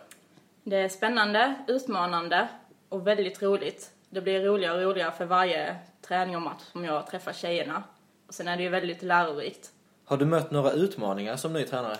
Det 0.63 0.75
är 0.77 0.89
spännande, 0.89 1.53
utmanande 1.67 2.47
och 2.89 3.07
väldigt 3.07 3.41
roligt. 3.41 3.91
Det 4.09 4.21
blir 4.21 4.41
roligare 4.41 4.75
och 4.77 4.81
roligare 4.91 5.11
för 5.11 5.25
varje 5.25 5.75
träning 6.01 6.35
och 6.35 6.41
match 6.41 6.61
som 6.71 6.85
jag 6.85 7.07
träffar 7.07 7.33
tjejerna. 7.33 7.83
Och 8.27 8.33
sen 8.33 8.47
är 8.47 8.57
det 8.57 8.63
ju 8.63 8.69
väldigt 8.69 9.01
lärorikt. 9.01 9.71
Har 10.05 10.17
du 10.17 10.25
mött 10.25 10.51
några 10.51 10.71
utmaningar 10.71 11.35
som 11.35 11.53
ny 11.53 11.63
tränare? 11.63 11.97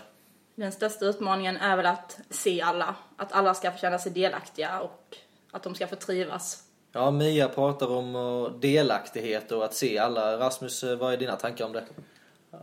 Den 0.56 0.72
största 0.72 1.06
utmaningen 1.06 1.58
är 1.58 1.78
väl 1.78 1.86
att 1.86 2.20
se 2.30 2.62
alla. 2.62 2.96
Att 3.18 3.32
alla 3.32 3.54
ska 3.54 3.72
få 3.72 3.78
känna 3.78 4.00
sig 4.00 4.12
delaktiga 4.12 4.80
och 4.80 5.18
att 5.52 5.64
de 5.64 5.76
ska 5.76 5.88
få 5.88 5.96
trivas. 5.96 6.64
Ja, 6.98 7.12
Mia 7.12 7.50
pratar 7.50 7.92
om 7.92 8.16
eh, 8.16 8.60
delaktighet 8.60 9.52
och 9.52 9.66
att 9.66 9.74
se 9.74 9.98
alla. 9.98 10.38
Rasmus, 10.38 10.84
eh, 10.84 10.98
vad 10.98 11.14
är 11.14 11.18
dina 11.18 11.36
tankar 11.36 11.66
om 11.66 11.74
det? 11.74 11.84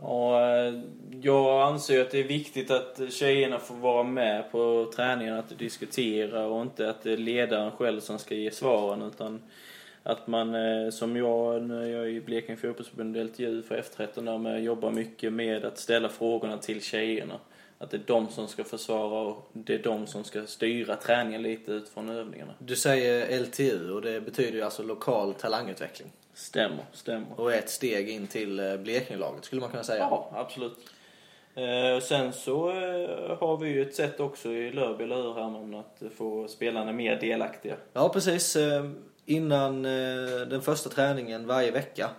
Ja, 0.01 0.41
eh, 0.41 0.73
jag 1.21 1.61
anser 1.61 2.01
att 2.01 2.11
det 2.11 2.19
är 2.19 2.27
viktigt 2.27 2.71
att 2.71 2.99
tjejerna 3.09 3.59
får 3.59 3.75
vara 3.75 4.03
med 4.03 4.51
på 4.51 4.91
träningen, 4.95 5.33
att 5.33 5.59
diskutera 5.59 6.45
och 6.45 6.61
inte 6.61 6.89
att 6.89 7.03
det 7.03 7.13
är 7.13 7.17
ledaren 7.17 7.71
själv 7.71 7.99
som 7.99 8.19
ska 8.19 8.35
ge 8.35 8.51
svaren 8.51 9.01
utan 9.01 9.41
att 10.03 10.27
man, 10.27 10.55
som 10.91 11.17
jag 11.17 11.63
när 11.63 11.85
jag 11.85 12.03
är 12.03 12.09
i 12.09 12.21
Blekinge 12.21 12.57
fotbollsförbund 12.57 13.17
LTU 13.17 13.61
för 13.61 13.81
F13 13.81 14.25
där 14.25 14.37
med 14.37 14.63
jobbar 14.63 14.91
mycket 14.91 15.33
med 15.33 15.65
att 15.65 15.77
ställa 15.77 16.09
frågorna 16.09 16.57
till 16.57 16.81
tjejerna. 16.81 17.39
Att 17.77 17.91
det 17.91 17.97
är 17.97 18.03
de 18.07 18.29
som 18.29 18.47
ska 18.47 18.63
försvara 18.63 19.21
och 19.21 19.49
det 19.53 19.73
är 19.73 19.83
de 19.83 20.07
som 20.07 20.23
ska 20.23 20.45
styra 20.45 20.95
träningen 20.95 21.41
lite 21.41 21.71
utifrån 21.71 22.09
övningarna. 22.09 22.53
Du 22.59 22.75
säger 22.75 23.39
LTU 23.39 23.91
och 23.91 24.01
det 24.01 24.21
betyder 24.21 24.51
ju 24.51 24.61
alltså 24.61 24.83
lokal 24.83 25.33
talangutveckling. 25.33 26.11
Stämmer, 26.33 26.85
stämmer. 26.91 27.39
Och 27.39 27.53
ett 27.53 27.69
steg 27.69 28.09
in 28.09 28.27
till 28.27 28.59
eh, 28.59 28.77
Blekingelaget 28.77 29.45
skulle 29.45 29.61
man 29.61 29.69
kunna 29.69 29.83
säga. 29.83 29.99
Ja, 29.99 30.31
absolut. 30.33 30.77
Eh, 31.55 31.99
sen 32.01 32.33
så 32.33 32.69
eh, 32.69 33.37
har 33.39 33.57
vi 33.57 33.69
ju 33.69 33.81
ett 33.81 33.95
sätt 33.95 34.19
också 34.19 34.49
i 34.49 34.71
Lörby, 34.71 35.03
eller 35.03 35.15
hur 35.15 35.33
Herman, 35.33 35.75
att 35.75 36.01
få 36.17 36.47
spelarna 36.47 36.91
mer 36.91 37.19
delaktiga. 37.19 37.75
Ja, 37.93 38.09
precis. 38.09 38.55
Eh, 38.55 38.85
Innan 39.27 39.83
den 40.49 40.61
första 40.61 40.89
träningen 40.89 41.47
varje 41.47 41.71
vecka 41.71 42.09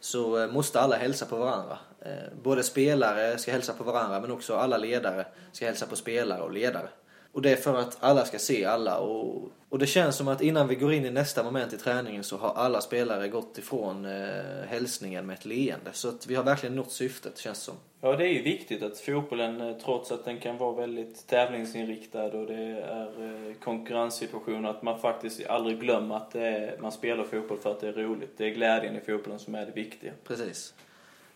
så 0.00 0.48
måste 0.52 0.80
alla 0.80 0.96
hälsa 0.96 1.26
på 1.26 1.36
varandra. 1.36 1.78
Eh, 2.06 2.42
både 2.42 2.62
spelare 2.62 3.38
ska 3.38 3.52
hälsa 3.52 3.72
på 3.72 3.84
varandra 3.84 4.20
men 4.20 4.30
också 4.30 4.54
alla 4.54 4.76
ledare 4.76 5.26
ska 5.52 5.66
hälsa 5.66 5.86
på 5.86 5.96
spelare 5.96 6.42
och 6.42 6.52
ledare. 6.52 6.88
Och 7.32 7.42
det 7.42 7.50
är 7.50 7.56
för 7.56 7.78
att 7.78 7.96
alla 8.00 8.24
ska 8.24 8.38
se 8.38 8.64
alla 8.64 8.98
och, 8.98 9.50
och 9.68 9.78
det 9.78 9.86
känns 9.86 10.16
som 10.16 10.28
att 10.28 10.42
innan 10.42 10.68
vi 10.68 10.74
går 10.74 10.92
in 10.92 11.04
i 11.04 11.10
nästa 11.10 11.42
moment 11.42 11.72
i 11.72 11.76
träningen 11.76 12.24
så 12.24 12.36
har 12.36 12.54
alla 12.54 12.80
spelare 12.80 13.28
gått 13.28 13.58
ifrån 13.58 14.04
eh, 14.04 14.68
hälsningen 14.68 15.26
med 15.26 15.34
ett 15.34 15.44
leende. 15.44 15.90
Så 15.92 16.08
att 16.08 16.26
vi 16.26 16.34
har 16.34 16.44
verkligen 16.44 16.76
nått 16.76 16.92
syftet 16.92 17.38
känns 17.38 17.58
det 17.58 17.64
som. 17.64 17.74
Ja, 18.00 18.16
det 18.16 18.24
är 18.24 18.32
ju 18.32 18.42
viktigt 18.42 18.82
att 18.82 18.98
fotbollen, 18.98 19.60
eh, 19.60 19.76
trots 19.76 20.12
att 20.12 20.24
den 20.24 20.40
kan 20.40 20.58
vara 20.58 20.72
väldigt 20.72 21.26
tävlingsinriktad 21.26 22.24
och 22.24 22.46
det 22.46 22.62
är 22.80 23.48
eh, 23.48 23.54
konkurrenssituationer, 23.64 24.70
att 24.70 24.82
man 24.82 24.98
faktiskt 24.98 25.46
aldrig 25.46 25.80
glömmer 25.80 26.16
att 26.16 26.34
är, 26.34 26.78
man 26.80 26.92
spelar 26.92 27.24
fotboll 27.24 27.58
för 27.58 27.70
att 27.70 27.80
det 27.80 27.88
är 27.88 27.92
roligt. 27.92 28.30
Det 28.36 28.44
är 28.44 28.50
glädjen 28.50 28.96
i 28.96 29.00
fotbollen 29.00 29.38
som 29.38 29.54
är 29.54 29.66
det 29.66 29.72
viktiga. 29.72 30.12
Precis. 30.24 30.74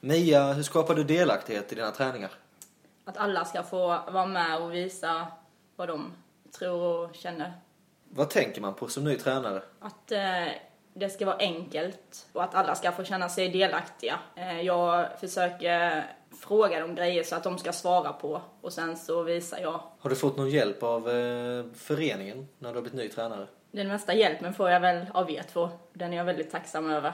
Mia, 0.03 0.53
hur 0.53 0.63
skapar 0.63 0.95
du 0.95 1.05
delaktighet 1.05 1.73
i 1.73 1.75
dina 1.75 1.91
träningar? 1.91 2.31
Att 3.05 3.17
alla 3.17 3.45
ska 3.45 3.63
få 3.63 3.87
vara 3.87 4.27
med 4.27 4.63
och 4.63 4.75
visa 4.75 5.27
vad 5.77 5.89
de 5.89 6.13
tror 6.59 7.05
och 7.05 7.15
känner. 7.15 7.53
Vad 8.09 8.31
tänker 8.31 8.61
man 8.61 8.75
på 8.75 8.89
som 8.89 9.05
ny 9.05 9.17
tränare? 9.17 9.63
Att 9.81 10.13
eh, 10.13 10.53
det 10.95 11.11
ska 11.11 11.27
vara 11.27 11.37
enkelt 11.37 12.27
och 12.33 12.45
att 12.45 12.55
alla 12.55 12.75
ska 12.75 12.93
få 12.93 13.05
känna 13.05 13.29
sig 13.29 13.49
delaktiga. 13.49 14.19
Eh, 14.37 14.61
jag 14.61 15.07
försöker 15.21 16.07
fråga 16.41 16.81
dem 16.81 16.95
grejer 16.95 17.23
så 17.23 17.37
att 17.37 17.45
de 17.45 17.59
ska 17.59 17.73
svara 17.73 18.13
på 18.13 18.43
och 18.61 18.73
sen 18.73 18.97
så 18.97 19.23
visar 19.23 19.59
jag. 19.59 19.81
Har 19.99 20.11
du 20.11 20.17
fått 20.17 20.37
någon 20.37 20.51
hjälp 20.51 20.83
av 20.83 21.11
eh, 21.11 21.65
föreningen 21.75 22.49
när 22.59 22.69
du 22.69 22.75
har 22.75 22.83
blivit 22.83 22.99
ny 22.99 23.09
tränare? 23.09 23.47
Den 23.71 23.89
mesta 23.89 24.15
hjälpen 24.15 24.55
får 24.55 24.71
jag 24.71 24.81
väl 24.81 25.07
av 25.15 25.31
er 25.31 25.43
två. 25.53 25.69
Den 25.93 26.13
är 26.13 26.17
jag 26.17 26.25
väldigt 26.25 26.51
tacksam 26.51 26.91
över. 26.91 27.13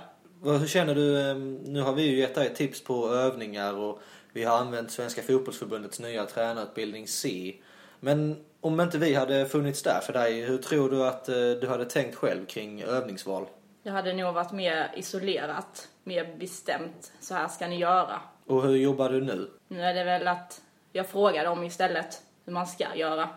Hur 0.53 0.67
känner 0.67 0.95
du? 0.95 1.31
eh, 1.31 1.35
Nu 1.65 1.81
har 1.81 1.93
vi 1.93 2.03
ju 2.03 2.17
gett 2.19 2.35
dig 2.35 2.55
tips 2.55 2.85
på 2.85 3.09
övningar 3.12 3.75
och 3.75 4.00
vi 4.33 4.45
har 4.45 4.59
använt 4.59 4.91
Svenska 4.91 5.23
fotbollsförbundets 5.23 6.00
nya 6.00 6.26
tränarutbildning 6.26 7.09
C. 7.09 7.55
Men 8.00 8.45
om 8.61 8.81
inte 8.81 8.99
vi 8.99 9.15
hade 9.15 9.47
funnits 9.47 9.83
där 9.83 10.00
för 10.00 10.12
dig, 10.12 10.41
hur 10.41 10.59
tror 10.59 10.91
du 10.91 11.05
att 11.07 11.29
eh, 11.29 11.35
du 11.35 11.67
hade 11.69 11.85
tänkt 11.85 12.15
själv 12.15 12.47
kring 12.47 12.83
övningsval? 12.83 13.47
Jag 13.83 13.93
hade 13.93 14.12
nog 14.12 14.35
varit 14.35 14.53
mer 14.53 14.93
isolerat, 14.97 15.88
mer 16.05 16.37
bestämt. 16.38 17.12
Så 17.21 17.35
här 17.35 17.49
ska 17.49 17.67
ni 17.67 17.79
göra. 17.79 18.21
Och 18.47 18.62
hur 18.62 18.76
jobbar 18.76 19.11
du 19.11 19.21
nu? 19.21 19.50
Nu 19.69 19.83
är 19.83 19.95
det 19.95 20.05
väl 20.05 20.29
att 20.29 20.61
jag 20.93 21.07
frågar 21.07 21.45
dem 21.45 21.65
istället 21.65 22.23
hur 22.45 22.53
man 22.53 22.67
ska 22.67 22.95
göra. 22.95 23.29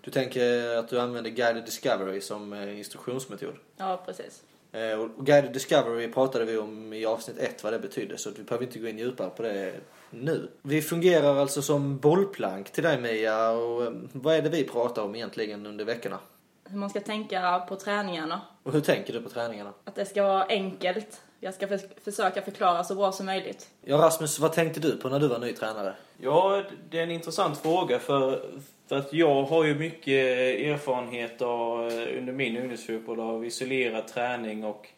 Du 0.00 0.10
tänker 0.10 0.76
att 0.76 0.88
du 0.88 1.00
använder 1.00 1.30
guided 1.30 1.64
discovery 1.64 2.20
som 2.20 2.52
eh, 2.52 2.78
instruktionsmetod? 2.78 3.54
Ja, 3.76 4.02
precis. 4.06 4.42
Eh, 4.72 5.00
Och 5.00 5.26
guided 5.26 5.52
discovery 5.52 6.12
pratade 6.12 6.44
vi 6.44 6.58
om 6.58 6.92
i 6.92 7.06
avsnitt 7.06 7.38
ett 7.38 7.64
vad 7.64 7.72
det 7.72 7.78
betydde 7.78 8.18
så 8.18 8.30
vi 8.30 8.42
behöver 8.42 8.64
inte 8.66 8.78
gå 8.78 8.88
in 8.88 8.98
djupare 8.98 9.30
på 9.30 9.42
det 9.42 9.72
nu. 10.10 10.50
Vi 10.62 10.82
fungerar 10.82 11.36
alltså 11.36 11.62
som 11.62 11.98
bollplank 11.98 12.70
till 12.72 12.82
dig 12.82 13.00
Mia 13.00 13.50
och 13.50 13.84
eh, 13.84 13.92
vad 14.12 14.34
är 14.34 14.42
det 14.42 14.48
vi 14.48 14.64
pratar 14.64 15.02
om 15.02 15.14
egentligen 15.14 15.66
under 15.66 15.84
veckorna? 15.84 16.18
Hur 16.64 16.78
man 16.78 16.90
ska 16.90 17.00
tänka 17.00 17.58
på 17.68 17.76
träningarna. 17.76 18.40
Och 18.62 18.72
hur 18.72 18.80
tänker 18.80 19.12
du 19.12 19.22
på 19.22 19.28
träningarna? 19.28 19.72
Att 19.84 19.94
det 19.94 20.06
ska 20.06 20.22
vara 20.22 20.44
enkelt. 20.44 21.20
Jag 21.44 21.54
ska 21.54 21.68
för- 21.68 21.80
försöka 22.04 22.42
förklara 22.42 22.84
så 22.84 22.94
bra 22.94 23.12
som 23.12 23.26
möjligt. 23.26 23.68
Ja 23.84 23.96
Rasmus, 23.96 24.38
vad 24.38 24.52
tänkte 24.52 24.80
du 24.80 24.96
på 24.96 25.08
när 25.08 25.18
du 25.20 25.28
var 25.28 25.38
ny 25.38 25.52
tränare? 25.52 25.94
Ja, 26.20 26.62
det 26.90 26.98
är 26.98 27.02
en 27.02 27.10
intressant 27.10 27.58
fråga 27.58 27.98
för, 27.98 28.42
för 28.88 28.96
att 28.96 29.12
jag 29.12 29.42
har 29.42 29.64
ju 29.64 29.74
mycket 29.74 30.26
erfarenhet 30.66 31.42
av, 31.42 31.88
eh, 31.88 32.18
under 32.18 32.32
min 32.32 32.56
ungdomsfotboll 32.56 33.20
av 33.20 33.46
isolerad 33.46 34.08
träning 34.08 34.64
och 34.64 34.88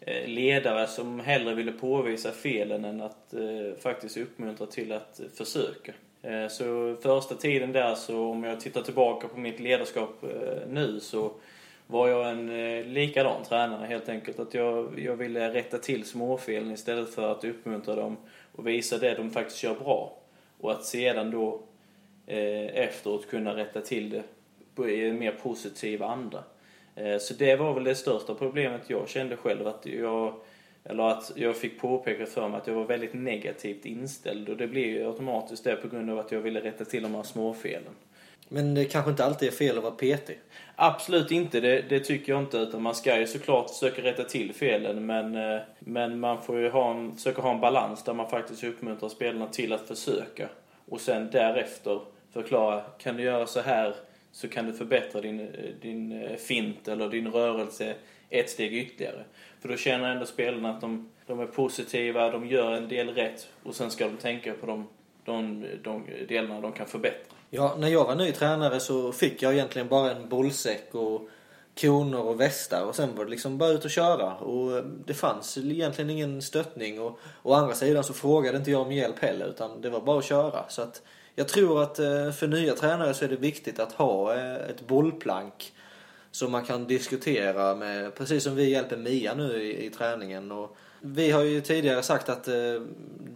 eh, 0.00 0.28
ledare 0.28 0.86
som 0.86 1.20
hellre 1.20 1.54
ville 1.54 1.72
påvisa 1.72 2.30
felen 2.32 2.84
än 2.84 3.00
att 3.00 3.34
eh, 3.34 3.80
faktiskt 3.82 4.16
uppmuntra 4.16 4.66
till 4.66 4.92
att 4.92 5.20
försöka. 5.34 5.92
Eh, 6.22 6.48
så 6.48 6.96
första 7.02 7.34
tiden 7.34 7.72
där 7.72 7.94
så 7.94 8.30
om 8.30 8.44
jag 8.44 8.60
tittar 8.60 8.82
tillbaka 8.82 9.28
på 9.28 9.38
mitt 9.38 9.60
ledarskap 9.60 10.22
eh, 10.22 10.68
nu 10.68 11.00
så 11.00 11.32
var 11.86 12.08
jag 12.08 12.30
en 12.30 12.50
eh, 12.50 12.84
likadan 12.84 13.44
tränare 13.44 13.86
helt 13.86 14.08
enkelt. 14.08 14.38
Att 14.38 14.54
jag, 14.54 15.00
jag 15.00 15.16
ville 15.16 15.54
rätta 15.54 15.78
till 15.78 16.04
småfelen 16.04 16.72
istället 16.72 17.14
för 17.14 17.32
att 17.32 17.44
uppmuntra 17.44 17.94
dem 17.94 18.16
och 18.52 18.66
visa 18.66 18.98
det 18.98 19.14
de 19.14 19.30
faktiskt 19.30 19.62
gör 19.62 19.74
bra. 19.74 20.18
Och 20.60 20.72
att 20.72 20.84
sedan 20.84 21.30
då 21.30 21.60
eh, 22.26 22.76
efteråt 22.76 23.30
kunna 23.30 23.56
rätta 23.56 23.80
till 23.80 24.10
det 24.10 24.22
i 24.84 25.08
en 25.08 25.18
mer 25.18 25.32
positiv 25.32 26.02
anda. 26.02 26.44
Eh, 26.94 27.18
så 27.18 27.34
det 27.34 27.56
var 27.56 27.74
väl 27.74 27.84
det 27.84 27.94
största 27.94 28.34
problemet 28.34 28.90
jag 28.90 29.08
kände 29.08 29.36
själv. 29.36 29.66
Att 29.66 29.86
jag, 29.86 30.34
eller 30.84 31.08
att 31.08 31.32
jag 31.36 31.56
fick 31.56 31.80
påpekat 31.80 32.28
för 32.28 32.48
mig 32.48 32.58
att 32.58 32.66
jag 32.66 32.74
var 32.74 32.84
väldigt 32.84 33.14
negativt 33.14 33.86
inställd. 33.86 34.48
Och 34.48 34.56
det 34.56 34.66
blev 34.66 34.86
ju 34.86 35.06
automatiskt 35.06 35.64
det 35.64 35.76
på 35.76 35.88
grund 35.88 36.10
av 36.10 36.18
att 36.18 36.32
jag 36.32 36.40
ville 36.40 36.60
rätta 36.60 36.84
till 36.84 37.02
de 37.02 37.14
här 37.14 37.22
småfelen. 37.22 37.92
Men 38.48 38.74
det 38.74 38.84
kanske 38.84 39.10
inte 39.10 39.24
alltid 39.24 39.48
är 39.48 39.52
fel 39.52 39.76
att 39.76 39.84
vara 39.84 39.94
petig. 39.94 40.38
Absolut 40.76 41.30
inte, 41.30 41.60
det, 41.60 41.82
det 41.88 42.00
tycker 42.00 42.32
jag 42.32 42.42
inte. 42.42 42.58
Utan 42.58 42.82
man 42.82 42.94
ska 42.94 43.18
ju 43.18 43.26
såklart 43.26 43.70
försöka 43.70 44.02
rätta 44.02 44.24
till 44.24 44.52
felen. 44.54 45.06
Men, 45.06 45.36
eh, 45.36 45.60
men 45.78 46.20
man 46.20 46.42
får 46.42 46.58
ju 46.58 46.70
ha 46.70 46.90
en, 46.90 47.16
försöka 47.16 47.42
ha 47.42 47.50
en 47.50 47.60
balans 47.60 48.04
där 48.04 48.14
man 48.14 48.30
faktiskt 48.30 48.64
uppmuntrar 48.64 49.08
spelarna 49.08 49.46
till 49.46 49.72
att 49.72 49.88
försöka. 49.88 50.48
Och 50.88 51.00
sen 51.00 51.30
därefter 51.30 52.00
förklara, 52.32 52.80
kan 52.80 53.16
du 53.16 53.22
göra 53.22 53.46
så 53.46 53.60
här 53.60 53.94
så 54.32 54.48
kan 54.48 54.66
du 54.66 54.72
förbättra 54.72 55.20
din, 55.20 55.40
eh, 55.40 55.46
din 55.80 56.22
eh, 56.22 56.36
fint 56.36 56.88
eller 56.88 57.08
din 57.08 57.28
rörelse 57.28 57.94
ett 58.30 58.50
steg 58.50 58.74
ytterligare. 58.74 59.24
För 59.60 59.68
då 59.68 59.76
känner 59.76 60.12
ändå 60.12 60.26
spelarna 60.26 60.70
att 60.70 60.80
de, 60.80 61.10
de 61.26 61.40
är 61.40 61.46
positiva, 61.46 62.30
de 62.30 62.46
gör 62.46 62.72
en 62.72 62.88
del 62.88 63.08
rätt 63.08 63.48
och 63.62 63.74
sen 63.74 63.90
ska 63.90 64.04
de 64.04 64.16
tänka 64.16 64.52
på 64.52 64.66
de, 64.66 64.88
de, 65.26 65.66
de 65.82 66.06
delarna 66.28 66.60
de 66.60 66.72
kan 66.72 66.86
förbättra. 66.86 67.36
Ja, 67.50 67.76
när 67.78 67.88
jag 67.88 68.04
var 68.04 68.14
ny 68.14 68.32
tränare 68.32 68.80
så 68.80 69.12
fick 69.12 69.42
jag 69.42 69.52
egentligen 69.52 69.88
bara 69.88 70.10
en 70.10 70.28
bollsäck 70.28 70.94
och 70.94 71.28
koner 71.80 72.20
och 72.20 72.40
västar 72.40 72.84
och 72.84 72.94
sen 72.94 73.16
var 73.16 73.24
det 73.24 73.30
liksom 73.30 73.58
bara 73.58 73.70
ut 73.70 73.84
och 73.84 73.90
köra. 73.90 74.34
Och 74.34 74.76
eh, 74.76 74.84
det 75.06 75.14
fanns 75.14 75.58
egentligen 75.58 76.10
ingen 76.10 76.42
stöttning 76.42 77.00
och 77.00 77.18
å 77.42 77.52
andra 77.52 77.74
sidan 77.74 78.04
så 78.04 78.12
frågade 78.12 78.58
inte 78.58 78.70
jag 78.70 78.80
om 78.80 78.92
hjälp 78.92 79.18
heller 79.18 79.46
utan 79.46 79.80
det 79.80 79.90
var 79.90 80.00
bara 80.00 80.18
att 80.18 80.24
köra. 80.24 80.64
Så 80.68 80.82
att 80.82 81.02
jag 81.34 81.48
tror 81.48 81.82
att 81.82 81.98
eh, 81.98 82.30
för 82.30 82.46
nya 82.46 82.74
tränare 82.74 83.14
så 83.14 83.24
är 83.24 83.28
det 83.28 83.36
viktigt 83.36 83.78
att 83.78 83.92
ha 83.92 84.34
eh, 84.34 84.54
ett 84.54 84.86
bollplank 84.86 85.72
som 86.30 86.52
man 86.52 86.64
kan 86.64 86.86
diskutera 86.86 87.74
med, 87.74 88.14
precis 88.14 88.44
som 88.44 88.54
vi 88.54 88.70
hjälper 88.70 88.96
Mia 88.96 89.34
nu 89.34 89.62
i, 89.62 89.86
i 89.86 89.90
träningen. 89.90 90.52
Och 90.52 90.76
vi 91.00 91.30
har 91.30 91.42
ju 91.42 91.60
tidigare 91.60 92.02
sagt 92.02 92.28
att 92.28 92.48
eh, 92.48 92.54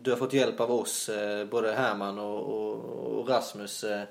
du 0.02 0.10
har 0.10 0.16
fått 0.16 0.32
hjälp 0.32 0.60
av 0.60 0.70
oss, 0.70 1.08
eh, 1.08 1.44
både 1.44 1.72
Herman 1.72 2.18
och, 2.18 2.40
och, 2.40 2.74
och 3.18 3.28
Rasmus, 3.28 3.84
eh, 3.84 4.02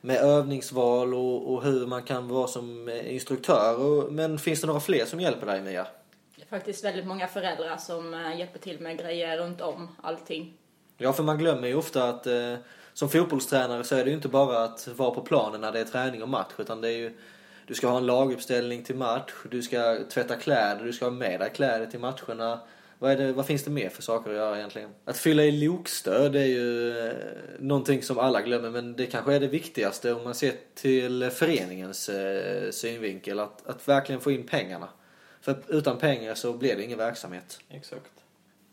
med 0.00 0.16
övningsval 0.16 1.14
och, 1.14 1.52
och 1.52 1.62
hur 1.62 1.86
man 1.86 2.02
kan 2.02 2.28
vara 2.28 2.46
som 2.46 2.88
eh, 2.88 3.14
instruktör. 3.14 4.10
Men 4.10 4.38
finns 4.38 4.60
det 4.60 4.66
några 4.66 4.80
fler 4.80 5.04
som 5.04 5.20
hjälper 5.20 5.46
dig 5.46 5.62
Mia? 5.62 5.86
Det 6.36 6.42
är 6.42 6.46
faktiskt 6.46 6.84
väldigt 6.84 7.06
många 7.06 7.28
föräldrar 7.28 7.76
som 7.76 8.14
eh, 8.14 8.38
hjälper 8.38 8.58
till 8.58 8.80
med 8.80 8.98
grejer 8.98 9.38
runt 9.38 9.60
om 9.60 9.88
allting. 10.02 10.54
Ja, 10.96 11.12
för 11.12 11.22
man 11.22 11.38
glömmer 11.38 11.68
ju 11.68 11.74
ofta 11.74 12.08
att 12.08 12.26
eh, 12.26 12.54
som 12.92 13.08
fotbollstränare 13.08 13.84
så 13.84 13.96
är 13.96 14.04
det 14.04 14.10
ju 14.10 14.16
inte 14.16 14.28
bara 14.28 14.64
att 14.64 14.88
vara 14.88 15.10
på 15.10 15.20
planen 15.20 15.60
när 15.60 15.72
det 15.72 15.80
är 15.80 15.84
träning 15.84 16.22
och 16.22 16.28
match 16.28 16.52
utan 16.58 16.80
det 16.80 16.88
är 16.88 16.96
ju 16.96 17.18
du 17.66 17.74
ska 17.74 17.88
ha 17.88 17.98
en 17.98 18.06
laguppställning 18.06 18.84
till 18.84 18.96
match, 18.96 19.32
du 19.50 19.62
ska 19.62 19.98
tvätta 20.10 20.36
kläder, 20.36 20.84
du 20.84 20.92
ska 20.92 21.04
ha 21.04 21.10
med 21.10 21.40
dig 21.40 21.50
kläder 21.50 21.86
till 21.86 22.00
matcherna. 22.00 22.60
Vad, 23.00 23.12
är 23.12 23.16
det, 23.16 23.32
vad 23.32 23.46
finns 23.46 23.64
det 23.64 23.70
mer 23.70 23.88
för 23.88 24.02
saker 24.02 24.30
att 24.30 24.36
göra 24.36 24.56
egentligen? 24.56 24.90
Att 25.04 25.16
fylla 25.16 25.42
i 25.42 25.52
lokstöd 25.52 26.36
är 26.36 26.44
ju 26.44 26.98
eh, 26.98 27.14
någonting 27.58 28.02
som 28.02 28.18
alla 28.18 28.42
glömmer 28.42 28.70
men 28.70 28.96
det 28.96 29.06
kanske 29.06 29.34
är 29.34 29.40
det 29.40 29.46
viktigaste 29.46 30.12
om 30.12 30.24
man 30.24 30.34
ser 30.34 30.52
till 30.74 31.30
föreningens 31.30 32.08
eh, 32.08 32.70
synvinkel. 32.70 33.40
Att, 33.40 33.66
att 33.66 33.88
verkligen 33.88 34.20
få 34.20 34.30
in 34.30 34.46
pengarna. 34.46 34.88
För 35.40 35.62
utan 35.68 35.98
pengar 35.98 36.34
så 36.34 36.52
blir 36.52 36.76
det 36.76 36.84
ingen 36.84 36.98
verksamhet. 36.98 37.60
Exakt. 37.68 38.12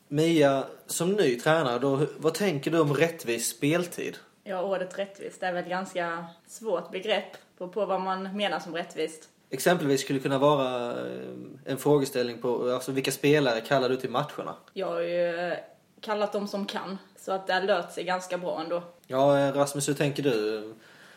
Mia, 0.08 0.64
som 0.86 1.14
ny 1.14 1.40
tränare, 1.40 1.80
då, 1.80 2.06
vad 2.18 2.34
tänker 2.34 2.72
du 2.72 2.80
om 2.80 2.94
rättvis 2.94 3.48
speltid? 3.48 4.18
Ja, 4.44 4.62
ordet 4.62 5.00
rättvist 5.00 5.44
är 5.44 5.54
väl 5.54 5.64
ett 5.64 5.70
ganska 5.70 6.26
svårt 6.48 6.92
begrepp 6.92 7.38
på, 7.58 7.68
på 7.68 7.86
vad 7.86 8.02
man 8.02 8.38
menar 8.38 8.60
som 8.60 8.76
rättvist. 8.76 9.30
Exempelvis 9.50 10.02
skulle 10.02 10.20
kunna 10.20 10.38
vara 10.38 10.92
eh, 10.92 11.22
en 11.66 11.78
frågeställning 11.78 12.38
på 12.38 12.72
alltså, 12.72 12.92
vilka 12.92 13.12
spelare 13.12 13.62
kallar 13.62 13.90
du 13.90 13.96
till 13.96 14.10
matcherna? 14.10 14.56
Jag 14.74 14.88
har 14.88 15.00
ju 15.00 15.52
eh, 15.52 15.58
kallat 16.02 16.34
dem 16.34 16.48
som 16.48 16.66
kan, 16.66 16.98
så 17.18 17.32
att 17.32 17.48
det 17.48 17.54
har 17.54 17.62
löst 17.62 17.92
sig 17.92 18.04
ganska 18.04 18.38
bra 18.38 18.62
ändå. 18.62 18.84
Ja, 19.08 19.40
eh, 19.40 19.54
Rasmus, 19.54 19.90
hur 19.90 19.94
tänker 19.94 20.24
du? 20.24 20.74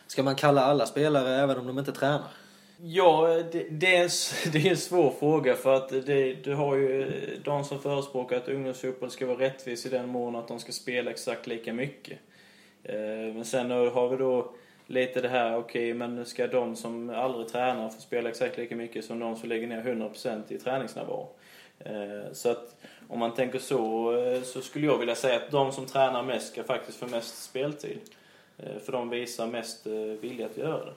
Ska 0.07 0.23
man 0.23 0.35
kalla 0.35 0.65
alla 0.65 0.87
spelare 0.87 1.37
även 1.37 1.59
om 1.59 1.67
de 1.67 1.79
inte 1.79 1.93
tränar? 1.93 2.29
Ja, 2.83 3.43
det, 3.53 3.67
det, 3.71 3.97
är 3.97 4.03
en, 4.03 4.11
det 4.53 4.59
är 4.59 4.71
en 4.71 4.77
svår 4.77 5.15
fråga 5.21 5.55
för 5.55 5.75
att 5.75 5.89
det, 5.89 6.35
du 6.35 6.55
har 6.55 6.77
ju 6.77 7.13
de 7.45 7.65
som 7.65 7.81
förespråkar 7.83 8.37
att 8.37 8.49
ungdomsfotboll 8.49 9.11
ska 9.11 9.27
vara 9.27 9.39
rättvis 9.39 9.87
i 9.87 9.89
den 9.89 10.09
mån 10.09 10.37
att 10.37 10.49
de 10.49 10.61
ska 10.61 10.73
spela 10.73 11.11
exakt 11.11 11.47
lika 11.47 11.73
mycket. 11.73 12.19
Men 13.35 13.45
sen 13.45 13.71
har 13.71 14.09
vi 14.09 14.17
då 14.17 14.53
lite 14.91 15.21
det 15.21 15.29
här, 15.29 15.57
okej, 15.57 15.95
men 15.95 16.27
ska 16.27 16.47
de 16.47 16.77
som 16.77 17.11
aldrig 17.11 17.49
tränar 17.49 17.89
få 17.89 18.01
spela 18.01 18.29
exakt 18.29 18.59
lika 18.59 18.77
mycket 18.77 19.05
som 19.05 19.19
de 19.19 19.37
som 19.37 19.49
lägger 19.49 19.67
ner 19.67 19.83
100% 19.83 20.43
i 20.49 20.59
träningsnärvaro? 20.59 21.29
Eh, 21.79 22.33
så 22.33 22.51
att 22.51 22.77
om 23.09 23.19
man 23.19 23.35
tänker 23.35 23.59
så, 23.59 24.13
eh, 24.17 24.43
så 24.43 24.61
skulle 24.61 24.87
jag 24.87 24.99
vilja 24.99 25.15
säga 25.15 25.37
att 25.37 25.51
de 25.51 25.73
som 25.73 25.87
tränar 25.87 26.23
mest 26.23 26.53
ska 26.53 26.65
faktiskt 26.65 26.99
få 26.99 27.07
mest 27.07 27.43
speltid. 27.43 27.99
Eh, 28.59 28.79
för 28.85 28.93
de 28.93 29.11
visar 29.11 29.47
mest 29.47 29.87
vilja 30.21 30.47
att 30.47 30.57
göra 30.57 30.85
det. 30.85 30.93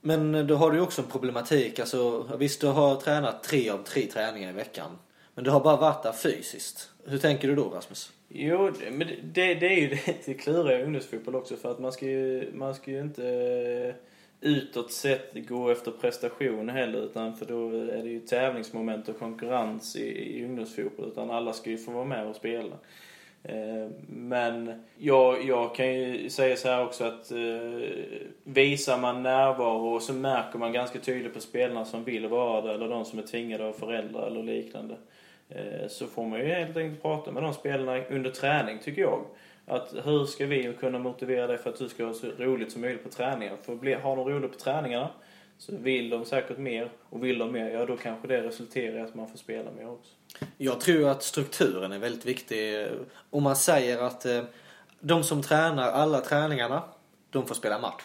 Men 0.00 0.46
då 0.46 0.54
har 0.54 0.70
du 0.70 0.76
ju 0.76 0.82
också 0.82 1.02
en 1.02 1.08
problematik. 1.08 1.78
Alltså, 1.78 2.26
visst, 2.38 2.60
du 2.60 2.66
har 2.66 2.96
tränat 2.96 3.42
tre 3.42 3.70
av 3.70 3.78
tre 3.78 4.06
träningar 4.06 4.50
i 4.50 4.52
veckan. 4.52 4.98
Men 5.38 5.44
du 5.44 5.50
har 5.50 5.60
bara 5.60 5.76
varit 5.76 6.02
där 6.02 6.12
fysiskt. 6.12 6.90
Hur 7.06 7.18
tänker 7.18 7.48
du 7.48 7.54
då, 7.54 7.64
Rasmus? 7.68 8.12
Jo, 8.28 8.70
det- 8.70 8.90
men 8.90 9.08
det, 9.22 9.54
det 9.54 9.66
är 9.66 9.80
ju 9.80 9.88
det, 9.88 10.16
det 10.26 10.34
kluriga 10.34 10.78
i 10.80 10.82
ungdomsfotboll 10.82 11.34
också 11.34 11.56
för 11.56 11.70
att 11.70 11.78
man 11.78 11.92
ska 11.92 12.06
ju, 12.06 12.50
man 12.54 12.74
ska 12.74 12.90
ju 12.90 13.00
inte 13.00 13.28
eh, 13.28 13.94
utåt 14.40 14.92
sett 14.92 15.48
gå 15.48 15.70
efter 15.70 15.90
prestation 15.90 16.68
heller 16.68 16.98
utan 16.98 17.36
för 17.36 17.46
då 17.46 17.68
är 17.70 18.02
det 18.02 18.08
ju 18.08 18.20
tävlingsmoment 18.20 19.08
och 19.08 19.18
konkurrens 19.18 19.96
i, 19.96 20.38
i 20.38 20.44
ungdomsfotboll 20.44 21.08
utan 21.08 21.30
alla 21.30 21.52
ska 21.52 21.70
ju 21.70 21.78
få 21.78 21.90
vara 21.92 22.04
med 22.04 22.26
och 22.26 22.36
spela. 22.36 22.74
Eh, 23.42 23.90
men 24.08 24.82
jag, 24.96 25.44
jag 25.44 25.74
kan 25.74 25.94
ju 25.94 26.30
säga 26.30 26.56
så 26.56 26.68
här 26.68 26.84
också 26.84 27.04
att 27.04 27.30
eh, 27.30 27.88
visar 28.44 28.98
man 28.98 29.22
närvaro 29.22 30.00
så 30.00 30.12
märker 30.12 30.58
man 30.58 30.72
ganska 30.72 30.98
tydligt 30.98 31.34
på 31.34 31.40
spelarna 31.40 31.84
som 31.84 32.04
vill 32.04 32.26
vara 32.26 32.60
där 32.60 32.74
eller 32.74 32.88
de 32.88 33.04
som 33.04 33.18
är 33.18 33.22
tvingade 33.22 33.64
av 33.64 33.72
föräldrar 33.72 34.26
eller 34.26 34.42
liknande. 34.42 34.96
Eh, 35.48 35.88
Så 35.88 36.06
får 36.06 36.26
man 36.26 36.38
ju 36.40 36.46
helt 36.46 36.76
enkelt 36.76 37.02
prata 37.02 37.30
med 37.30 37.42
de 37.42 37.54
spelarna 37.54 38.04
under 38.06 38.30
träning 38.30 38.78
tycker 38.78 39.02
jag. 39.02 39.24
Att 39.66 39.94
hur 40.04 40.24
ska 40.26 40.46
vi 40.46 40.76
kunna 40.80 40.98
motivera 40.98 41.46
dig 41.46 41.58
för 41.58 41.70
att 41.70 41.78
du 41.78 41.88
ska 41.88 42.04
ha 42.04 42.14
så 42.14 42.26
roligt 42.38 42.72
som 42.72 42.80
möjligt 42.80 43.04
på 43.04 43.08
träningen? 43.10 43.56
För 43.62 43.74
bli, 43.74 43.94
har 43.94 44.16
de 44.16 44.28
roligt 44.28 44.52
på 44.52 44.58
träningarna 44.58 45.08
så 45.58 45.76
vill 45.76 46.10
de 46.10 46.24
säkert 46.24 46.58
mer 46.58 46.90
och 47.10 47.24
vill 47.24 47.38
de 47.38 47.52
mer, 47.52 47.70
ja 47.70 47.86
då 47.86 47.96
kanske 47.96 48.28
det 48.28 48.42
resulterar 48.42 48.98
i 48.98 49.00
att 49.00 49.14
man 49.14 49.28
får 49.28 49.38
spela 49.38 49.70
mer 49.70 49.88
också. 49.90 50.12
Jag 50.56 50.80
tror 50.80 51.08
att 51.08 51.22
strukturen 51.22 51.92
är 51.92 51.98
väldigt 51.98 52.26
viktig. 52.26 52.86
Om 53.30 53.42
man 53.42 53.56
säger 53.56 53.98
att 54.02 54.26
eh, 54.26 54.42
de 55.00 55.24
som 55.24 55.42
tränar 55.42 55.90
alla 55.92 56.20
träningarna, 56.20 56.82
de 57.30 57.46
får 57.46 57.54
spela 57.54 57.78
match. 57.78 58.02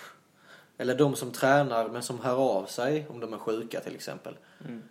Eller 0.78 0.96
de 0.96 1.16
som 1.16 1.32
tränar 1.32 1.90
men 1.90 2.04
som 2.04 2.20
hör 2.20 2.38
av 2.38 2.66
sig, 2.66 3.06
om 3.10 3.20
de 3.20 3.34
är 3.34 3.38
sjuka 3.38 3.80
till 3.80 3.96
exempel, 3.96 4.34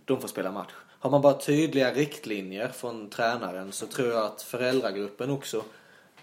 de 0.05 0.21
får 0.21 0.29
spela 0.29 0.53
match. 0.53 0.73
Har 1.03 1.11
man 1.11 1.21
bara 1.21 1.35
tydliga 1.35 1.95
riktlinjer 1.95 2.69
från 2.69 3.11
tränaren 3.11 3.73
så 3.73 3.87
tror 3.87 4.09
jag 4.09 4.25
att 4.25 4.43
föräldragruppen 4.43 5.31
också 5.31 5.63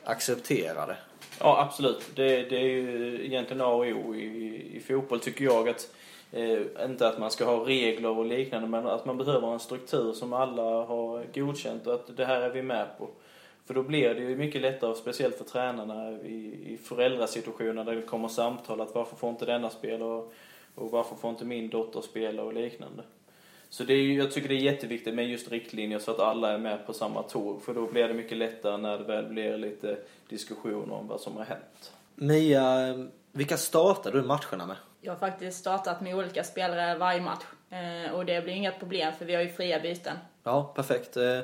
accepterar 0.04 0.88
det. 0.88 0.98
Ja, 1.40 1.62
absolut. 1.62 2.10
Det, 2.16 2.50
det 2.50 2.56
är 2.56 2.68
ju 2.68 3.26
egentligen 3.26 3.62
A 3.62 3.68
och 3.68 3.86
O 3.86 4.16
i, 4.16 4.76
i 4.76 4.80
fotboll 4.80 5.20
tycker 5.20 5.46
jag. 5.46 5.70
att 5.70 5.92
eh, 6.32 6.60
Inte 6.86 7.08
att 7.08 7.20
man 7.20 7.32
ska 7.32 7.46
ha 7.46 7.68
regler 7.68 8.10
och 8.10 8.26
liknande, 8.26 8.68
men 8.68 8.88
att 8.88 9.06
man 9.06 9.18
behöver 9.18 9.48
ha 9.48 9.54
en 9.54 9.60
struktur 9.60 10.14
som 10.14 10.34
alla 10.34 10.64
har 10.64 11.26
godkänt 11.34 11.88
och 11.88 11.94
att 11.94 12.18
det 12.18 12.26
här 12.26 12.42
är 12.42 12.50
vi 12.50 12.62
med 12.62 12.88
på. 12.98 13.10
För 13.66 13.74
då 13.74 13.84
blir 13.84 14.14
det 14.14 14.22
ju 14.22 14.36
mycket 14.36 14.62
lättare, 14.62 14.96
speciellt 14.96 15.38
för 15.38 15.46
tränarna 15.46 16.12
i, 16.12 16.74
i 16.74 16.78
föräldrasituationer 16.84 17.84
där 17.84 17.96
det 17.96 18.02
kommer 18.02 18.28
samtal 18.28 18.82
att 18.82 18.96
varför 18.96 19.16
får 19.16 19.30
inte 19.30 19.46
denna 19.46 19.70
spela 19.70 20.06
och, 20.06 20.34
och 20.76 20.92
varför 20.92 21.16
får 21.16 21.30
inte 21.30 21.46
min 21.46 21.70
dotter 21.70 22.02
spela 22.02 22.44
och 22.44 22.54
liknande. 22.54 23.04
Så 23.70 23.84
det 23.84 23.94
är, 23.94 23.98
ju- 23.98 24.18
jag 24.18 24.32
tycker 24.32 24.50
det 24.50 24.56
är 24.56 24.72
jätteviktigt 24.72 25.14
med 25.16 25.30
just 25.30 25.52
riktlinjer 25.52 26.00
så 26.00 26.12
att 26.12 26.20
alla 26.20 26.52
är 26.52 26.58
med 26.58 26.86
på 26.86 26.94
samma 26.94 27.24
tåg. 27.24 27.62
För 27.64 27.74
då 27.74 27.88
blir 27.88 28.08
det 28.08 28.14
mycket 28.14 28.38
lättare 28.38 28.78
när 28.78 28.98
det 28.98 29.04
väl 29.04 29.26
blir 29.26 29.58
lite 29.58 29.98
diskussion 30.30 30.92
om 30.92 31.08
vad 31.08 31.22
som 31.22 31.38
har 31.38 31.44
hänt. 31.46 31.94
Mia, 32.16 32.94
vilka 33.32 33.58
startar 33.58 34.12
du 34.12 34.22
matcherna 34.22 34.66
med? 34.68 34.76
Jag 35.02 35.12
har 35.12 35.20
faktiskt 35.20 35.58
startat 35.60 36.02
med 36.02 36.16
olika 36.16 36.44
spelare 36.44 36.98
varje 36.98 37.22
match. 37.22 37.44
Eh, 37.70 38.14
och 38.16 38.26
det 38.26 38.42
blir 38.44 38.54
inget 38.54 38.80
problem 38.80 39.14
för 39.18 39.26
vi 39.26 39.36
har 39.36 39.42
ju 39.42 39.50
fria 39.50 39.80
byten. 39.80 40.18
Ja, 40.44 40.72
perfekt. 40.76 41.18
Eh, 41.18 41.40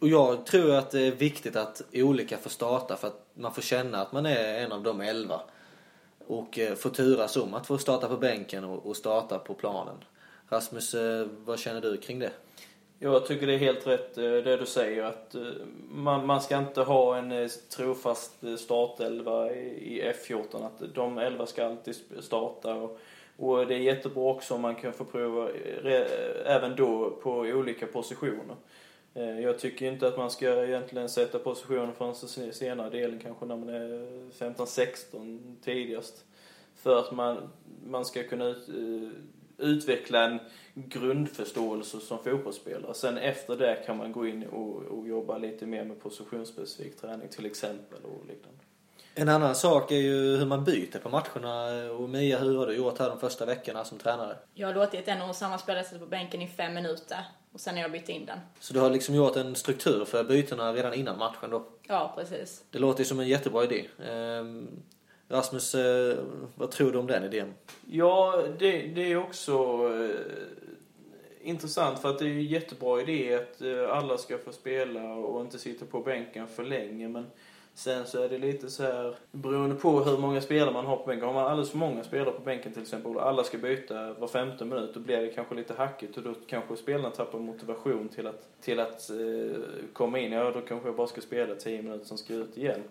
Och 0.00 0.08
jag 0.08 0.46
tror 0.46 0.74
att 0.74 0.90
det 0.90 1.00
är 1.00 1.10
viktigt 1.10 1.56
att 1.56 1.82
olika 1.92 2.36
får 2.36 2.50
starta 2.50 2.96
för 2.96 3.08
att 3.08 3.26
man 3.34 3.54
får 3.54 3.62
känna 3.62 3.98
att 4.02 4.12
man 4.12 4.26
är 4.26 4.58
en 4.64 4.72
av 4.72 4.82
de 4.82 5.00
elva. 5.00 5.40
Och 6.26 6.58
eh, 6.58 6.74
får 6.74 6.90
turas 6.90 7.36
om 7.36 7.54
att 7.54 7.66
få 7.66 7.78
starta 7.78 8.08
på 8.08 8.16
bänken 8.16 8.64
och 8.64 8.96
starta 8.96 9.38
på 9.38 9.54
planen. 9.54 9.96
Rasmus, 10.52 10.94
eh, 10.94 11.26
vad 11.44 11.58
känner 11.58 11.80
du 11.80 11.96
kring 11.96 12.18
det? 12.18 12.30
Jag 12.98 13.26
tycker 13.26 13.46
det 13.46 13.54
är 13.54 13.58
helt 13.58 13.86
rätt 13.86 14.18
eh, 14.18 14.24
det 14.24 14.56
du 14.56 14.66
säger 14.66 15.04
att 15.04 15.34
eh, 15.34 15.42
man, 15.90 16.26
man 16.26 16.40
ska 16.40 16.58
inte 16.58 16.82
ha 16.82 17.16
en 17.16 17.48
trofast 17.76 18.32
startelva 18.58 19.52
i 19.52 19.98
i 19.98 20.12
F14. 20.12 20.66
Att 20.66 20.94
de 20.94 21.18
elva 21.18 21.46
ska 21.46 21.66
alltid 21.66 21.96
starta. 22.20 22.74
Och, 22.74 22.98
och 23.36 23.66
det 23.66 23.74
är 23.74 23.78
jättebra 23.78 24.30
också 24.30 24.54
om 24.54 24.60
man 24.60 24.74
kan 24.74 24.92
få 24.92 25.04
prova 25.04 25.48
re, 25.82 26.04
även 26.44 26.76
då 26.76 27.10
på 27.10 27.30
olika 27.30 27.86
positioner. 27.86 28.56
Jag 29.42 29.58
tycker 29.58 29.86
inte 29.86 30.08
att 30.08 30.16
man 30.16 30.30
ska 30.30 30.64
egentligen 30.64 31.08
sätta 31.08 31.38
positioner 31.38 31.92
förrän 31.92 32.52
senare 32.52 32.90
delen, 32.90 33.18
kanske 33.18 33.46
när 33.46 33.56
man 33.56 33.68
är 33.68 34.30
15-16 34.30 35.56
tidigast. 35.64 36.24
För 36.76 36.98
att 36.98 37.12
man, 37.12 37.48
man 37.86 38.04
ska 38.04 38.22
kunna 38.22 38.44
ut, 38.44 38.68
utveckla 39.62 40.24
en 40.24 40.40
grundförståelse 40.74 42.00
som 42.00 42.18
fotbollsspelare. 42.24 42.94
Sen 42.94 43.18
efter 43.18 43.56
det 43.56 43.82
kan 43.86 43.96
man 43.96 44.12
gå 44.12 44.26
in 44.26 44.46
och, 44.46 44.82
och 44.82 45.08
jobba 45.08 45.38
lite 45.38 45.66
mer 45.66 45.84
med 45.84 46.00
positionsspecifik 46.00 47.00
träning 47.00 47.28
till 47.28 47.46
exempel 47.46 47.98
och 48.04 48.26
liknande. 48.26 48.58
En 49.14 49.28
annan 49.28 49.54
sak 49.54 49.90
är 49.90 49.96
ju 49.96 50.36
hur 50.36 50.46
man 50.46 50.64
byter 50.64 50.98
på 50.98 51.08
matcherna. 51.08 51.90
Och 51.92 52.08
Mia, 52.08 52.38
hur 52.38 52.58
har 52.58 52.66
du 52.66 52.76
gjort 52.76 52.98
här 52.98 53.08
de 53.08 53.20
första 53.20 53.46
veckorna 53.46 53.84
som 53.84 53.98
tränare? 53.98 54.36
Jag 54.54 54.68
har 54.68 54.74
låtit 54.74 55.08
en 55.08 55.22
och 55.22 55.36
samma 55.36 55.58
spelare 55.58 55.84
sitta 55.84 55.98
på 55.98 56.06
bänken 56.06 56.42
i 56.42 56.48
fem 56.48 56.74
minuter 56.74 57.24
och 57.52 57.60
sen 57.60 57.74
har 57.74 57.82
jag 57.82 57.92
bytt 57.92 58.08
in 58.08 58.26
den. 58.26 58.38
Så 58.60 58.74
du 58.74 58.80
har 58.80 58.90
liksom 58.90 59.14
gjort 59.14 59.36
en 59.36 59.54
struktur 59.54 60.04
för 60.04 60.24
bytena 60.24 60.72
redan 60.72 60.94
innan 60.94 61.18
matchen 61.18 61.50
då? 61.50 61.66
Ja, 61.88 62.12
precis. 62.16 62.64
Det 62.70 62.78
låter 62.78 63.00
ju 63.00 63.04
som 63.04 63.20
en 63.20 63.28
jättebra 63.28 63.64
idé. 63.64 63.84
Rasmus, 65.32 65.74
eh, 65.74 66.18
vad 66.54 66.70
tror 66.70 66.92
du 66.92 66.98
om 66.98 67.06
den 67.06 67.24
idén? 67.24 67.54
Ja, 67.90 68.42
det, 68.58 68.82
det 68.86 69.12
är 69.12 69.16
också 69.16 69.52
eh, 69.94 71.48
intressant 71.48 71.98
för 71.98 72.08
att 72.08 72.18
det 72.18 72.24
är 72.24 72.28
ju 72.28 72.38
en 72.38 72.44
jättebra 72.44 73.00
idé 73.00 73.34
att 73.34 73.62
eh, 73.62 73.96
alla 73.98 74.18
ska 74.18 74.38
få 74.38 74.52
spela 74.52 75.14
och 75.14 75.40
inte 75.40 75.58
sitta 75.58 75.86
på 75.86 76.00
bänken 76.00 76.48
för 76.48 76.64
länge. 76.64 77.08
Men 77.08 77.26
sen 77.74 78.06
så 78.06 78.22
är 78.22 78.28
det 78.28 78.38
lite 78.38 78.70
så 78.70 78.82
här 78.82 79.14
beroende 79.30 79.76
på 79.76 80.00
hur 80.00 80.18
många 80.18 80.40
spelare 80.40 80.72
man 80.72 80.86
har 80.86 80.96
på 80.96 81.06
bänken. 81.06 81.26
Har 81.26 81.34
man 81.34 81.46
alldeles 81.46 81.70
för 81.70 81.78
många 81.78 82.04
spelare 82.04 82.32
på 82.32 82.42
bänken 82.42 82.72
till 82.72 82.82
exempel 82.82 83.16
och 83.16 83.26
alla 83.26 83.44
ska 83.44 83.58
byta 83.58 84.12
var 84.12 84.28
femte 84.28 84.64
minut 84.64 84.94
då 84.94 85.00
blir 85.00 85.20
det 85.20 85.28
kanske 85.28 85.54
lite 85.54 85.74
hackigt 85.74 86.16
och 86.16 86.22
då 86.22 86.34
kanske 86.46 86.76
spelarna 86.76 87.10
tappar 87.10 87.38
motivation 87.38 88.08
till 88.08 88.26
att, 88.26 88.48
till 88.60 88.80
att 88.80 89.10
eh, 89.10 89.56
komma 89.92 90.18
in. 90.18 90.32
Ja, 90.32 90.50
då 90.50 90.60
kanske 90.60 90.88
jag 90.88 90.96
bara 90.96 91.06
ska 91.06 91.20
spela 91.20 91.54
10 91.54 91.82
minuter 91.82 92.04
sen 92.04 92.18
ska 92.18 92.32
jag 92.32 92.42
ut 92.42 92.58
igen. 92.58 92.82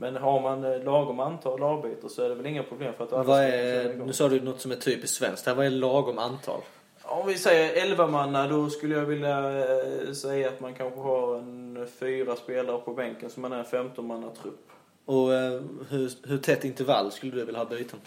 Men 0.00 0.16
har 0.16 0.40
man 0.40 0.64
eh, 0.64 0.82
lagom 0.82 1.20
antal 1.20 1.62
avbytare 1.62 2.10
så 2.10 2.22
är 2.22 2.28
det 2.28 2.34
väl 2.34 2.46
inga 2.46 2.62
problem 2.62 2.94
för 2.94 3.04
att 3.04 3.12
alla 3.12 3.22
Vad 3.22 3.44
är, 3.44 3.94
nu 3.94 4.12
sa 4.12 4.28
du 4.28 4.40
något 4.40 4.60
som 4.60 4.70
är 4.70 4.76
typiskt 4.76 5.16
svenskt. 5.16 5.46
Här, 5.46 5.54
vad 5.54 5.66
är 5.66 5.70
lagom 5.70 6.18
antal? 6.18 6.60
Om 7.02 7.26
vi 7.26 7.38
säger 7.38 7.82
11 7.82 8.06
manna 8.06 8.48
då 8.48 8.70
skulle 8.70 8.94
jag 8.94 9.06
vilja 9.06 9.58
eh, 9.58 10.12
säga 10.12 10.48
att 10.48 10.60
man 10.60 10.74
kanske 10.74 11.00
har 11.00 11.36
en 11.38 11.86
fyra 12.00 12.36
spelare 12.36 12.78
på 12.78 12.94
bänken 12.94 13.30
så 13.30 13.40
man 13.40 13.52
är 13.52 13.58
en 13.58 13.64
15 13.64 14.06
manna 14.06 14.30
trupp. 14.42 14.68
Och 15.04 15.34
eh, 15.34 15.60
hur, 15.88 16.28
hur 16.28 16.38
tätt 16.38 16.64
intervall 16.64 17.12
skulle 17.12 17.32
du 17.32 17.44
vilja 17.44 17.60
ha 17.60 17.64
byten? 17.64 17.98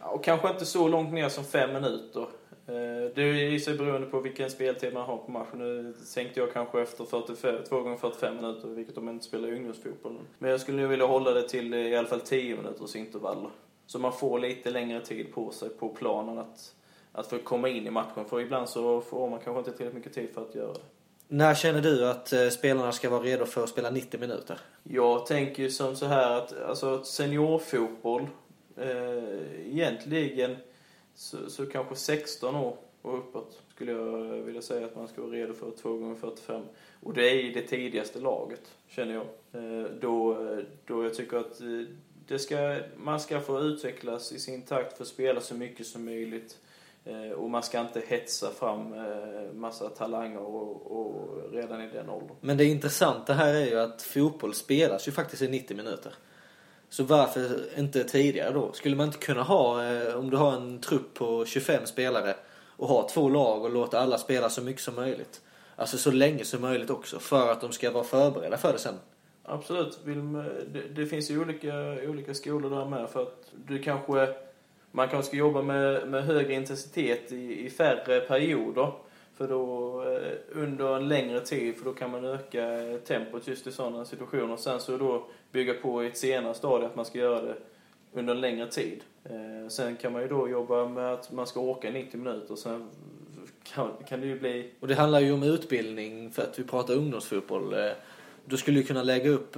Ja, 0.00 0.06
och 0.06 0.24
kanske 0.24 0.48
inte 0.48 0.66
så 0.66 0.88
långt 0.88 1.12
ner 1.12 1.28
som 1.28 1.44
fem 1.44 1.72
minuter. 1.72 2.26
Eh, 2.66 2.74
Det 3.14 3.22
är 3.22 3.52
i 3.52 3.60
sig 3.60 3.78
beroende 3.78 4.06
på 4.06 4.20
vilken 4.20 4.50
speltid 4.50 4.94
man 4.94 5.02
har 5.06 5.16
på 5.16 5.30
matchen. 5.30 5.58
Nu 5.58 5.94
sänkte 6.04 6.40
jag 6.40 6.52
kanske 6.52 6.82
efter 6.82 7.04
45, 7.04 7.64
2 7.68 7.80
gånger 7.80 7.96
45 7.96 8.36
minuter, 8.36 8.68
vilket 8.68 8.94
de 8.94 9.08
inte 9.08 9.24
spelar 9.24 9.48
i 9.48 9.52
ungdomsfotboll. 9.56 10.18
Men 10.38 10.50
jag 10.50 10.60
skulle 10.60 10.80
nog 10.82 10.90
vilja 10.90 11.06
hålla 11.06 11.30
det 11.30 11.48
till 11.48 11.74
eh, 11.74 11.80
i 11.80 11.96
alla 11.96 12.08
fall 12.08 12.20
10 12.20 12.56
minuters 12.56 12.96
intervaller. 12.96 13.50
Så 13.86 13.98
man 13.98 14.12
får 14.12 14.38
lite 14.38 14.70
längre 14.70 15.00
tid 15.00 15.32
på 15.34 15.50
sig 15.50 15.68
på 15.68 15.88
planen 15.88 16.38
att, 16.38 16.74
att 17.12 17.26
få 17.26 17.38
komma 17.38 17.68
in 17.68 17.86
i 17.86 17.90
matchen. 17.90 18.24
För 18.24 18.40
ibland 18.40 18.68
så 18.68 19.00
får 19.00 19.30
man 19.30 19.38
kanske 19.40 19.58
inte 19.58 19.72
tillräckligt 19.72 19.94
mycket 19.94 20.14
tid 20.14 20.28
för 20.34 20.42
att 20.42 20.54
göra 20.54 20.72
det. 20.72 20.80
När 21.28 21.54
känner 21.54 21.80
du 21.80 22.08
att 22.08 22.32
eh, 22.32 22.48
spelarna 22.48 22.92
ska 22.92 23.10
vara 23.10 23.22
redo 23.22 23.44
för 23.44 23.62
att 23.62 23.68
spela 23.68 23.90
90 23.90 24.20
minuter? 24.20 24.58
Jag 24.82 25.26
tänker 25.26 25.62
ju 25.62 25.70
som 25.70 25.96
så 25.96 26.06
här 26.06 26.30
att 26.30 26.62
alltså 26.62 27.04
seniorfotboll, 27.04 28.26
eh, 28.76 29.66
egentligen 29.66 30.56
så, 31.14 31.50
så 31.50 31.66
kanske 31.66 31.96
16 31.96 32.56
år 32.56 32.76
och 33.02 33.18
uppåt 33.18 33.60
skulle 33.74 33.92
jag 33.92 34.22
vilja 34.42 34.62
säga 34.62 34.86
att 34.86 34.96
man 34.96 35.08
ska 35.08 35.22
vara 35.22 35.32
redo 35.32 35.54
för 35.54 35.70
2 35.70 35.96
gånger 35.96 36.14
45 36.14 36.62
Och 37.02 37.14
det 37.14 37.30
är 37.30 37.34
i 37.34 37.52
det 37.52 37.62
tidigaste 37.62 38.20
laget, 38.20 38.60
känner 38.88 39.14
jag. 39.14 39.26
Eh, 39.52 39.86
då, 40.00 40.36
då 40.86 41.04
jag 41.04 41.14
tycker 41.14 41.36
att 41.36 41.60
eh, 41.60 41.66
det 42.26 42.38
ska, 42.38 42.78
man 42.96 43.20
ska 43.20 43.40
få 43.40 43.60
utvecklas 43.60 44.32
i 44.32 44.38
sin 44.38 44.62
takt 44.62 44.96
för 44.96 45.04
att 45.04 45.08
spela 45.08 45.40
så 45.40 45.54
mycket 45.54 45.86
som 45.86 46.04
möjligt. 46.04 46.58
Eh, 47.04 47.30
och 47.30 47.50
man 47.50 47.62
ska 47.62 47.80
inte 47.80 48.02
hetsa 48.06 48.50
fram 48.50 48.94
massa 49.54 49.88
talanger 49.88 50.40
och, 50.40 51.00
och 51.00 51.52
redan 51.52 51.82
i 51.82 51.88
den 51.88 52.08
åldern. 52.08 52.36
Men 52.40 52.56
det 52.56 52.64
intressanta 52.64 53.34
här 53.34 53.54
är 53.54 53.66
ju 53.66 53.78
att 53.78 54.02
fotboll 54.02 54.54
spelas 54.54 55.08
ju 55.08 55.12
faktiskt 55.12 55.42
i 55.42 55.48
90 55.48 55.76
minuter. 55.76 56.14
Så 56.92 57.04
varför 57.04 57.68
inte 57.78 58.04
tidigare 58.04 58.52
då? 58.52 58.72
Skulle 58.72 58.96
man 58.96 59.06
inte 59.06 59.18
kunna 59.18 59.42
ha, 59.42 59.84
eh, 59.84 60.14
om 60.14 60.30
du 60.30 60.36
har 60.36 60.52
en 60.52 60.80
trupp 60.80 61.14
på 61.14 61.44
25 61.44 61.86
spelare 61.86 62.34
och 62.66 62.88
ha 62.88 63.08
två 63.08 63.28
lag 63.28 63.64
och 63.64 63.70
låta 63.70 64.00
alla 64.00 64.18
spela 64.18 64.48
så 64.48 64.62
mycket 64.62 64.82
som 64.82 64.94
möjligt? 64.94 65.40
Alltså 65.76 65.98
så 65.98 66.10
länge 66.10 66.44
som 66.44 66.60
möjligt 66.60 66.90
också 66.90 67.18
för 67.18 67.52
att 67.52 67.60
de 67.60 67.72
ska 67.72 67.90
vara 67.90 68.04
förberedda 68.04 68.56
för 68.56 68.72
det 68.72 68.78
sen. 68.78 68.94
Absolut. 69.42 69.98
Det, 70.72 70.82
det 70.94 71.06
finns 71.06 71.30
ju 71.30 71.40
olika, 71.40 71.74
olika 72.08 72.34
skolor 72.34 72.70
där 72.70 72.84
med 72.84 73.10
för 73.10 73.22
att 73.22 73.50
du 73.66 73.78
kanske 73.78 74.34
man 74.90 75.08
kanske 75.08 75.28
ska 75.28 75.36
jobba 75.36 75.62
med, 75.62 76.08
med 76.08 76.24
högre 76.24 76.52
intensitet 76.52 77.32
i, 77.32 77.66
i 77.66 77.70
färre 77.70 78.20
perioder. 78.20 78.92
För 79.36 79.48
då 79.48 80.02
eh, 80.02 80.62
under 80.62 80.96
en 80.96 81.08
längre 81.08 81.40
tid, 81.40 81.76
för 81.76 81.84
då 81.84 81.92
kan 81.92 82.10
man 82.10 82.24
öka 82.24 82.82
eh, 82.82 82.98
tempot 82.98 83.48
just 83.48 83.66
i 83.66 83.72
sådana 83.72 84.04
situationer. 84.04 84.56
Sen 84.56 84.80
så 84.80 84.96
då 84.96 85.26
bygga 85.52 85.74
på 85.74 86.04
i 86.04 86.06
ett 86.06 86.16
senare 86.16 86.54
stadie 86.54 86.86
att 86.86 86.96
man 86.96 87.04
ska 87.04 87.18
göra 87.18 87.42
det 87.42 87.56
under 88.12 88.34
en 88.34 88.40
längre 88.40 88.66
tid. 88.66 89.00
Eh, 89.24 89.68
sen 89.68 89.96
kan 89.96 90.12
man 90.12 90.22
ju 90.22 90.28
då 90.28 90.48
jobba 90.48 90.88
med 90.88 91.12
att 91.12 91.32
man 91.32 91.46
ska 91.46 91.60
åka 91.60 91.90
90 91.90 92.18
minuter. 92.18 92.56
Sen 92.56 92.88
kan, 93.62 93.90
kan 94.08 94.20
det 94.20 94.26
ju 94.26 94.38
bli... 94.38 94.70
Och 94.80 94.88
det 94.88 94.94
handlar 94.94 95.20
ju 95.20 95.32
om 95.32 95.42
utbildning 95.42 96.30
för 96.30 96.42
att 96.42 96.58
vi 96.58 96.64
pratar 96.64 96.94
ungdomsfotboll. 96.94 97.74
Du 98.44 98.56
skulle 98.56 98.78
ju 98.78 98.84
kunna 98.84 99.02
lägga 99.02 99.30
upp 99.30 99.56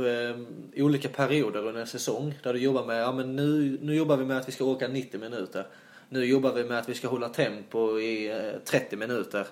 olika 0.76 1.08
perioder 1.08 1.66
under 1.66 1.80
en 1.80 1.86
säsong 1.86 2.34
där 2.42 2.52
du 2.52 2.58
jobbar 2.58 2.84
med, 2.84 3.02
ja 3.02 3.12
men 3.12 3.36
nu, 3.36 3.78
nu 3.82 3.94
jobbar 3.94 4.16
vi 4.16 4.24
med 4.24 4.36
att 4.36 4.48
vi 4.48 4.52
ska 4.52 4.64
åka 4.64 4.88
90 4.88 5.20
minuter. 5.20 5.66
Nu 6.08 6.24
jobbar 6.24 6.52
vi 6.52 6.64
med 6.64 6.78
att 6.78 6.88
vi 6.88 6.94
ska 6.94 7.08
hålla 7.08 7.28
tempo 7.28 7.98
i 7.98 8.30
eh, 8.30 8.60
30 8.64 8.96
minuter 8.96 9.46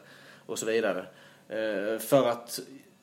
och 0.47 0.59
så 0.59 0.67
vidare. 0.67 1.07
Eh, 1.49 1.99
för 1.99 2.29
att 2.29 2.61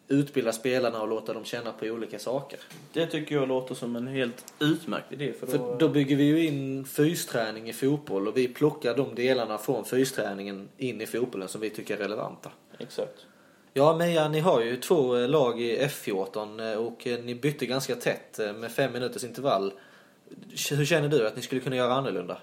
utbilda 0.07 0.51
spelarna 0.51 1.01
och 1.01 1.07
låta 1.07 1.33
dem 1.33 1.45
känna 1.45 1.71
på 1.71 1.85
olika 1.85 2.19
saker. 2.19 2.59
Det 2.93 3.07
tycker 3.07 3.35
jag 3.35 3.47
låter 3.47 3.75
som 3.75 3.95
en 3.95 4.07
helt 4.07 4.53
utmärkt 4.59 5.11
idé. 5.11 5.33
För 5.33 5.45
då, 5.45 5.51
För 5.51 5.79
då 5.79 5.89
bygger 5.89 6.15
vi 6.15 6.23
ju 6.23 6.45
in 6.45 6.85
fysträning 6.85 7.69
i 7.69 7.73
fotboll 7.73 8.27
och 8.27 8.37
vi 8.37 8.47
plockar 8.47 8.95
de 8.95 9.15
delarna 9.15 9.57
från 9.57 9.85
fysträningen 9.85 10.69
in 10.77 11.01
i 11.01 11.05
fotbollen 11.05 11.47
som 11.47 11.61
vi 11.61 11.69
tycker 11.69 11.93
är 11.93 11.97
relevanta. 11.97 12.51
Exakt. 12.79 13.25
Ja, 13.73 13.97
Mia, 13.97 14.27
ni 14.29 14.39
har 14.39 14.61
ju 14.61 14.77
två 14.77 15.17
eh, 15.17 15.27
lag 15.29 15.61
i 15.61 15.77
F14 15.77 16.71
eh, 16.71 16.77
och 16.77 17.07
eh, 17.07 17.23
ni 17.23 17.35
bytte 17.35 17.65
ganska 17.65 17.95
tätt 17.95 18.39
eh, 18.39 18.53
med 18.53 18.71
fem 18.71 18.93
minuters 18.93 19.23
intervall. 19.23 19.73
Hur 20.71 20.85
känner 20.85 21.09
du 21.09 21.27
att 21.27 21.35
ni 21.35 21.41
skulle 21.41 21.61
kunna 21.61 21.75
göra 21.75 21.93
annorlunda? 21.93 22.37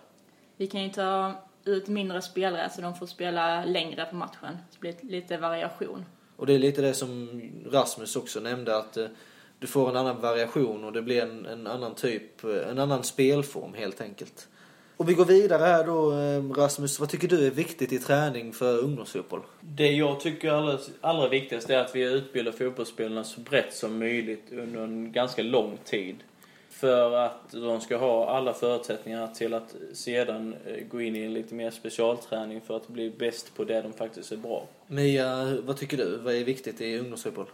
Vi 0.57 0.67
kan 0.67 0.83
ju 0.83 0.89
ta 0.89 1.33
ut 1.65 1.89
mindre 1.89 2.23
spelare 2.23 2.71
så 2.71 2.81
de 2.81 2.95
får 2.95 3.07
spela 3.07 3.65
längre 3.65 4.05
på 4.05 4.17
matchen. 4.17 4.59
Så 4.71 4.79
det 4.81 5.01
blir 5.01 5.11
lite 5.11 5.37
variation. 5.37 6.05
Och 6.37 6.47
det 6.47 6.55
är 6.55 6.59
lite 6.59 6.83
det 6.83 6.95
som 6.95 7.43
Rasmus 7.71 8.17
också 8.17 8.41
nämnde 8.41 8.77
att 8.77 8.97
eh, 8.97 9.07
du 9.59 9.67
får 9.67 9.91
en 9.91 9.97
annan 9.97 10.21
variation 10.21 10.85
och 10.85 10.93
det 10.93 11.03
blir 11.03 11.23
en, 11.23 11.47
en 11.47 11.67
annan 11.67 11.95
typ, 11.95 12.45
eh, 12.45 12.69
en 12.71 12.79
annan 12.79 13.05
spelform 13.05 13.75
helt 13.75 14.01
enkelt. 14.01 14.49
Och 14.97 15.09
vi 15.09 15.15
går 15.15 15.25
vidare 15.25 15.63
här 15.63 15.87
då 15.87 16.13
eh, 16.13 16.61
Rasmus, 16.61 17.01
vad 17.01 17.09
tycker 17.09 17.29
du 17.29 17.47
är 17.47 17.51
viktigt 17.51 17.93
i 17.93 17.99
träning 17.99 18.53
för 18.53 18.79
ungdomsfotboll? 18.79 19.41
Det 19.61 19.93
jag 19.93 20.21
tycker 20.21 20.51
allra, 20.51 20.79
allra 21.01 21.29
viktigast 21.29 21.71
är 21.71 21.79
att 21.79 21.97
vi 21.97 22.03
utbildar 22.03 22.53
fotbollsspelarna 22.53 23.25
så 23.25 23.41
brett 23.41 23.75
som 23.75 23.99
möjligt 23.99 24.53
under 24.53 24.81
en 24.81 25.13
ganska 25.13 25.43
lång 25.43 25.79
tid. 25.85 26.17
För 26.77 27.17
att 27.17 27.51
de 27.53 27.81
ska 27.81 27.97
ha 27.97 28.29
alla 28.29 28.55
förutsättningar 28.55 29.29
till 29.29 29.55
att 29.55 29.75
sedan 29.93 30.57
eh, 30.67 30.85
gå 30.91 31.01
in 31.01 31.17
i 31.17 31.23
en 31.23 31.35
lite 31.35 31.55
mer 31.55 31.71
specialträning 31.71 32.61
för 32.61 32.77
att 32.77 32.89
bli 32.89 33.11
bäst 33.11 33.55
på 33.57 33.65
det 33.65 33.83
de 33.83 33.93
faktiskt 33.93 34.33
är 34.33 34.37
bra. 34.37 34.67
Mia, 34.87 35.59
vad 35.61 35.77
tycker 35.77 35.97
du? 35.97 36.17
Vad 36.17 36.35
är 36.35 36.45
viktigt 36.45 36.81
i 36.81 36.99
ungdomsfotboll? 36.99 37.47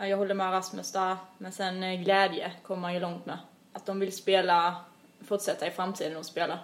Ja, 0.00 0.06
jag 0.06 0.16
håller 0.16 0.34
med 0.34 0.52
Rasmus 0.52 0.92
där. 0.92 1.16
Men 1.38 1.52
sen 1.52 1.82
eh, 1.82 2.00
glädje 2.00 2.52
kommer 2.62 2.80
man 2.80 2.94
ju 2.94 3.00
långt 3.00 3.26
med. 3.26 3.38
Att 3.72 3.86
de 3.86 4.00
vill 4.00 4.12
spela, 4.12 4.76
fortsätta 5.24 5.66
i 5.66 5.70
framtiden 5.70 6.16
och 6.16 6.26
spela. 6.26 6.58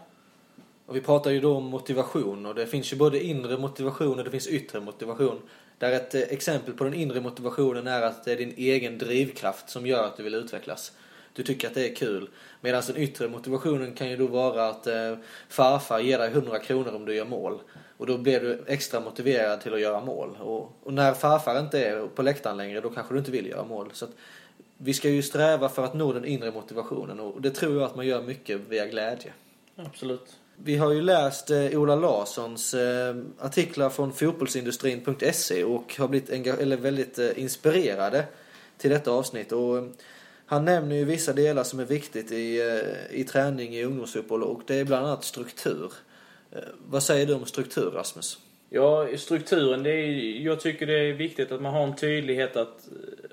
Och 0.86 0.96
vi 0.96 1.00
pratar 1.00 1.30
ju 1.30 1.40
då 1.40 1.56
om 1.56 1.64
motivation 1.64 2.46
och 2.46 2.54
det 2.54 2.66
finns 2.66 2.92
ju 2.92 2.96
både 2.96 3.24
inre 3.24 3.58
motivation 3.58 4.18
och 4.18 4.24
det 4.24 4.30
finns 4.30 4.48
yttre 4.48 4.80
motivation. 4.80 5.42
Där 5.78 5.92
ett 5.92 6.14
eh, 6.14 6.20
exempel 6.20 6.74
på 6.74 6.84
den 6.84 6.94
inre 6.94 7.20
motivationen 7.20 7.86
är 7.86 8.02
att 8.02 8.24
det 8.24 8.32
är 8.32 8.36
din 8.36 8.54
egen 8.56 8.98
drivkraft 8.98 9.70
som 9.70 9.86
gör 9.86 10.06
att 10.06 10.16
du 10.16 10.22
vill 10.22 10.34
utvecklas. 10.34 10.92
Du 11.36 11.42
tycker 11.42 11.68
att 11.68 11.74
det 11.74 11.90
är 11.90 11.94
kul. 11.94 12.28
Medan 12.60 12.82
den 12.86 12.96
yttre 12.96 13.28
motivationen 13.28 13.94
kan 13.94 14.10
ju 14.10 14.16
då 14.16 14.26
vara 14.26 14.68
att 14.68 14.86
eh, 14.86 15.14
farfar 15.48 16.00
ger 16.00 16.18
dig 16.18 16.30
100 16.30 16.58
kronor 16.58 16.94
om 16.94 17.04
du 17.04 17.14
gör 17.14 17.24
mål. 17.24 17.60
Och 17.96 18.06
då 18.06 18.18
blir 18.18 18.40
du 18.40 18.64
extra 18.66 19.00
motiverad 19.00 19.60
till 19.60 19.74
att 19.74 19.80
göra 19.80 20.00
mål. 20.00 20.36
Och, 20.40 20.72
och 20.82 20.92
när 20.92 21.14
farfar 21.14 21.60
inte 21.60 21.84
är 21.84 22.06
på 22.06 22.22
läktaren 22.22 22.56
längre 22.56 22.80
då 22.80 22.90
kanske 22.90 23.14
du 23.14 23.18
inte 23.18 23.30
vill 23.30 23.46
göra 23.46 23.64
mål. 23.64 23.90
Så 23.92 24.06
vi 24.78 24.94
ska 24.94 25.08
ju 25.08 25.22
sträva 25.22 25.68
för 25.68 25.84
att 25.84 25.94
nå 25.94 26.12
den 26.12 26.24
inre 26.24 26.50
motivationen 26.50 27.20
och 27.20 27.42
det 27.42 27.50
tror 27.50 27.74
jag 27.74 27.82
att 27.82 27.96
man 27.96 28.06
gör 28.06 28.22
mycket 28.22 28.60
via 28.68 28.86
glädje. 28.86 29.32
Absolut. 29.76 30.36
Vi 30.56 30.76
har 30.76 30.92
ju 30.92 31.02
läst 31.02 31.50
eh, 31.50 31.80
Ola 31.80 31.94
Larssons 31.94 32.74
eh, 32.74 33.16
artiklar 33.38 33.90
från 33.90 34.12
fotbollsindustrin.se 34.12 35.64
och 35.64 35.96
har 35.98 36.08
blivit 36.08 36.30
eller 36.30 36.76
väldigt 36.76 37.18
eh, 37.18 37.38
inspirerade 37.38 38.24
till 38.78 38.90
detta 38.90 39.10
avsnitt. 39.10 39.52
Och, 39.52 39.78
eh, 39.78 39.84
han 40.46 40.64
nämner 40.64 40.96
ju 40.96 41.04
vissa 41.04 41.32
delar 41.32 41.64
som 41.64 41.80
är 41.80 41.84
viktigt 41.84 42.32
i, 42.32 42.60
eh, 42.60 43.20
i 43.20 43.24
träning 43.24 43.74
i 43.74 43.84
ungdomsfotboll 43.84 44.42
och 44.42 44.62
det 44.66 44.74
är 44.74 44.84
bland 44.84 45.06
annat 45.06 45.24
struktur. 45.24 45.92
Eh, 46.52 46.58
vad 46.88 47.02
säger 47.02 47.26
du 47.26 47.34
om 47.34 47.46
struktur, 47.46 47.90
Rasmus? 47.90 48.38
Ja, 48.70 49.08
strukturen, 49.16 49.82
det 49.82 49.90
är, 49.90 50.40
jag 50.40 50.60
tycker 50.60 50.86
det 50.86 50.98
är 50.98 51.12
viktigt 51.12 51.52
att 51.52 51.62
man 51.62 51.74
har 51.74 51.82
en 51.82 51.96
tydlighet 51.96 52.56
att, 52.56 52.88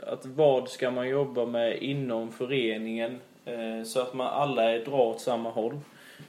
att 0.07 0.25
vad 0.25 0.69
ska 0.69 0.91
man 0.91 1.09
jobba 1.09 1.45
med 1.45 1.77
inom 1.77 2.31
föreningen 2.31 3.19
eh, 3.45 3.83
så 3.85 4.01
att 4.01 4.13
man 4.13 4.27
alla 4.27 4.71
är 4.71 4.85
drar 4.85 4.99
åt 4.99 5.21
samma 5.21 5.49
håll. 5.49 5.79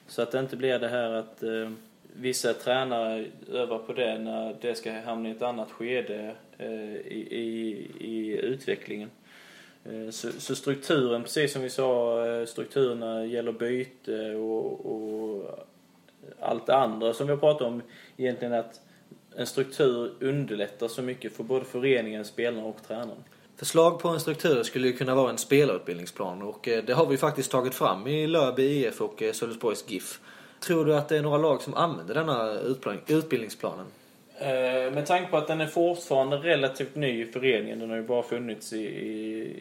Så 0.07 0.23
att 0.23 0.33
det 0.33 0.41
inte 0.41 0.57
blir 0.57 0.79
det 0.79 0.89
här 0.89 1.11
att 1.11 1.43
vissa 2.17 2.55
tränare 2.55 3.27
övar 3.53 3.79
på 3.79 3.93
det 3.93 4.19
när 4.19 4.57
det 4.61 4.75
ska 4.75 4.93
hamna 4.93 5.29
i 5.29 5.33
ett 5.33 5.43
annat 5.43 5.71
skede 5.71 6.35
i, 7.05 7.15
i, 7.15 7.87
i 7.99 8.39
utvecklingen. 8.43 9.11
Eh, 9.85 10.11
så, 10.11 10.29
så 10.39 10.55
strukturen, 10.55 11.23
precis 11.23 11.53
som 11.53 11.63
vi 11.63 11.71
sa, 11.71 12.27
eh, 12.27 12.47
strukturerna 12.47 13.25
gäller 13.25 13.53
byte 13.53 14.35
och, 14.35 14.87
och 14.87 15.69
allt 16.41 16.67
det 16.67 16.77
andra 16.77 17.15
som 17.15 17.27
vi 17.27 17.33
har 17.33 17.41
pratat 17.41 17.67
om 17.67 17.83
egentligen 18.17 18.55
att 18.55 18.81
en 19.37 19.47
struktur 19.47 20.13
underlättar 20.21 20.89
så 20.89 21.03
mycket 21.03 21.37
för 21.37 21.45
både 21.45 21.65
föreningen, 21.65 22.25
spelarna 22.25 22.65
och 22.65 22.77
tränaren. 22.89 23.25
Förslag 23.57 24.01
på 24.01 24.09
en 24.09 24.21
struktur 24.21 24.63
skulle 24.63 24.87
ju 24.87 24.93
kunna 24.93 25.15
vara 25.15 25.31
en 25.31 25.39
spelarutbildningsplan 25.39 26.43
och 26.43 26.69
eh, 26.69 26.85
det 26.85 26.93
har 26.93 27.07
vi 27.07 27.17
faktiskt 27.17 27.51
tagit 27.51 27.75
fram 27.75 28.07
i 28.07 28.27
Löby 28.27 28.63
IF 28.63 29.01
och 29.01 29.23
Sölvesborgs 29.33 29.85
GIF. 29.89 30.21
Tror 30.61 30.85
du 30.85 30.97
att 30.97 31.09
det 31.09 31.19
är 31.19 31.23
några 31.23 31.39
lag 31.39 31.63
som 31.63 31.75
använder 31.75 32.15
denna 32.15 32.59
utbildningsplanen? 33.07 33.87
Eh, 34.39 34.93
med 34.93 35.07
tanke 35.07 35.31
på 35.31 35.37
att 35.37 35.47
den 35.47 35.61
är 35.61 35.67
fortfarande 35.67 36.37
relativt 36.37 36.95
ny 36.95 37.23
i 37.23 37.27
föreningen, 37.27 37.79
den 37.79 37.91
har 37.91 37.97
ju 37.97 38.03
bara 38.03 38.23
funnits 38.23 38.73
i, 38.73 38.85
i, 38.85 39.57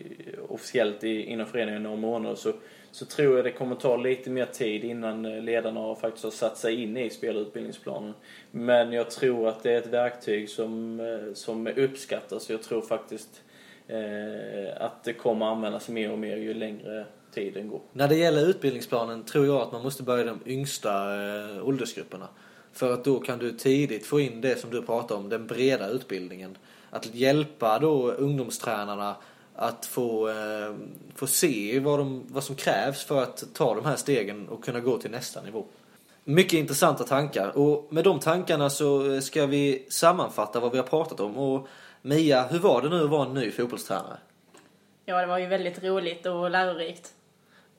officiellt 0.50 1.04
i, 1.04 1.24
inom 1.24 1.46
föreningen 1.46 1.84
några 1.84 1.96
månader, 1.96 2.36
så, 2.36 2.54
så 2.92 3.06
tror 3.06 3.36
jag 3.36 3.46
det 3.46 3.52
kommer 3.52 3.76
ta 3.76 3.98
lite 3.98 4.30
mer 4.30 4.46
tid 4.46 4.84
innan 4.84 5.26
eh, 5.26 5.42
ledarna 5.42 5.80
har 5.80 5.96
faktiskt 5.96 6.24
har 6.24 6.32
satt 6.32 6.58
sig 6.58 6.84
in 6.84 6.98
i 6.98 7.10
spelutbildningsplanen. 7.10 8.14
Men 8.52 8.94
jag 8.94 9.12
tror 9.12 9.48
att 9.48 9.64
det 9.64 9.72
är 9.72 9.78
ett 9.78 9.88
verktyg 9.88 10.50
som, 10.50 11.00
eh, 11.00 11.34
som 11.34 11.68
uppskattas. 11.68 12.50
Jag 12.50 12.64
tror 12.64 12.82
faktiskt 12.82 13.42
eh, 13.88 14.82
att 14.82 15.04
det 15.04 15.14
kommer 15.14 15.46
användas 15.46 15.90
mer 15.90 16.12
och 16.12 16.20
mer 16.20 16.38
ju 16.38 16.54
längre 16.54 17.06
tiden 17.34 17.68
går. 17.68 17.82
När 17.94 18.08
det 18.08 18.16
gäller 18.16 18.50
utbildningsplanen 18.50 19.24
tror 19.24 19.46
jag 19.46 19.62
att 19.62 19.72
man 19.72 19.84
måste 19.84 20.04
börja 20.04 20.24
i 20.24 20.28
de 20.28 20.40
yngsta 20.46 20.90
eh, 20.90 21.68
åldersgrupperna. 21.68 22.28
För 22.74 22.94
att 22.94 23.04
då 23.04 23.20
kan 23.20 23.40
du 23.40 23.52
tidigt 23.52 24.06
få 24.06 24.20
in 24.20 24.42
det 24.42 24.60
som 24.60 24.70
du 24.70 24.82
pratar 24.82 25.16
om, 25.16 25.30
den 25.30 25.48
breda 25.48 25.88
utbildningen. 25.88 26.58
Att 26.90 27.16
hjälpa 27.16 27.80
då 27.80 28.12
ungdomstränarna 28.12 29.16
att 29.56 29.86
få, 29.86 30.30
eh, 30.30 30.76
få 31.16 31.28
se 31.28 31.80
vad, 31.80 32.00
de, 32.00 32.24
vad 32.28 32.44
som 32.44 32.56
krävs 32.56 33.04
för 33.04 33.24
att 33.24 33.44
ta 33.54 33.76
de 33.76 33.86
här 33.86 33.96
stegen 33.96 34.50
och 34.50 34.64
kunna 34.64 34.80
gå 34.80 34.98
till 34.98 35.12
nästa 35.12 35.42
nivå. 35.42 35.66
Mycket 36.24 36.54
intressanta 36.54 37.04
tankar 37.04 37.58
och 37.58 37.94
med 37.94 38.04
de 38.04 38.20
tankarna 38.20 38.70
så 38.70 39.22
ska 39.22 39.46
vi 39.46 39.86
sammanfatta 39.90 40.60
vad 40.60 40.72
vi 40.72 40.78
har 40.78 40.86
pratat 40.86 41.20
om. 41.20 41.38
Och 41.38 41.68
Mia, 42.02 42.48
hur 42.48 42.60
var 42.60 42.82
det 42.82 42.90
nu 42.90 43.04
att 43.04 43.10
vara 43.10 43.26
en 43.26 43.34
ny 43.34 43.52
fotbollstränare? 43.52 44.18
Ja, 45.06 45.22
det 45.22 45.28
var 45.28 45.38
ju 45.38 45.46
väldigt 45.46 45.84
roligt 45.84 46.26
och 46.26 46.52
lärorikt. 46.52 47.14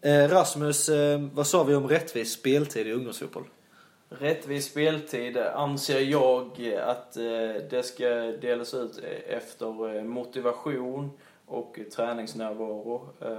Eh, 0.00 0.28
Rasmus, 0.28 0.88
eh, 0.88 1.20
vad 1.32 1.46
sa 1.46 1.64
vi 1.64 1.74
om 1.74 1.88
rättvis 1.88 2.32
speltid 2.32 2.86
i 2.86 2.92
ungdomsfotboll? 2.92 3.44
Rättvis 4.18 4.66
speltid 4.66 5.36
anser 5.36 6.00
jag 6.00 6.72
att 6.84 7.16
eh, 7.16 7.22
det 7.70 7.82
ska 7.84 8.08
delas 8.40 8.74
ut 8.74 8.98
efter 9.28 9.96
eh, 9.96 10.04
motivation 10.04 11.10
och 11.46 11.78
träningsnärvaro. 11.96 13.08
Eh, 13.20 13.36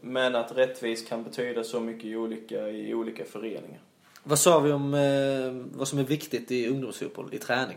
Men 0.00 0.34
att 0.34 0.56
rättvis 0.56 1.08
kan 1.08 1.24
betyda 1.24 1.64
så 1.64 1.80
mycket 1.80 2.16
olika 2.16 2.68
i 2.68 2.94
olika 2.94 3.24
föreningar. 3.24 3.80
Vad 4.24 4.38
sa 4.38 4.60
vi 4.60 4.72
om 4.72 4.94
eh, 4.94 5.78
vad 5.78 5.88
som 5.88 5.98
är 5.98 6.04
viktigt 6.04 6.50
i 6.50 6.68
ungdomsfotboll, 6.68 7.34
i 7.34 7.38
träning? 7.38 7.76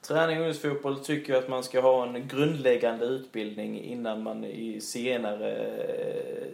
Träning 0.00 0.36
och 0.36 0.42
ungdomsfotboll 0.42 1.04
tycker 1.04 1.32
jag 1.32 1.42
att 1.42 1.48
man 1.48 1.64
ska 1.64 1.80
ha 1.80 2.06
en 2.06 2.28
grundläggande 2.28 3.04
utbildning 3.04 3.84
innan 3.84 4.22
man 4.22 4.44
i 4.44 4.80
senare, 4.80 5.76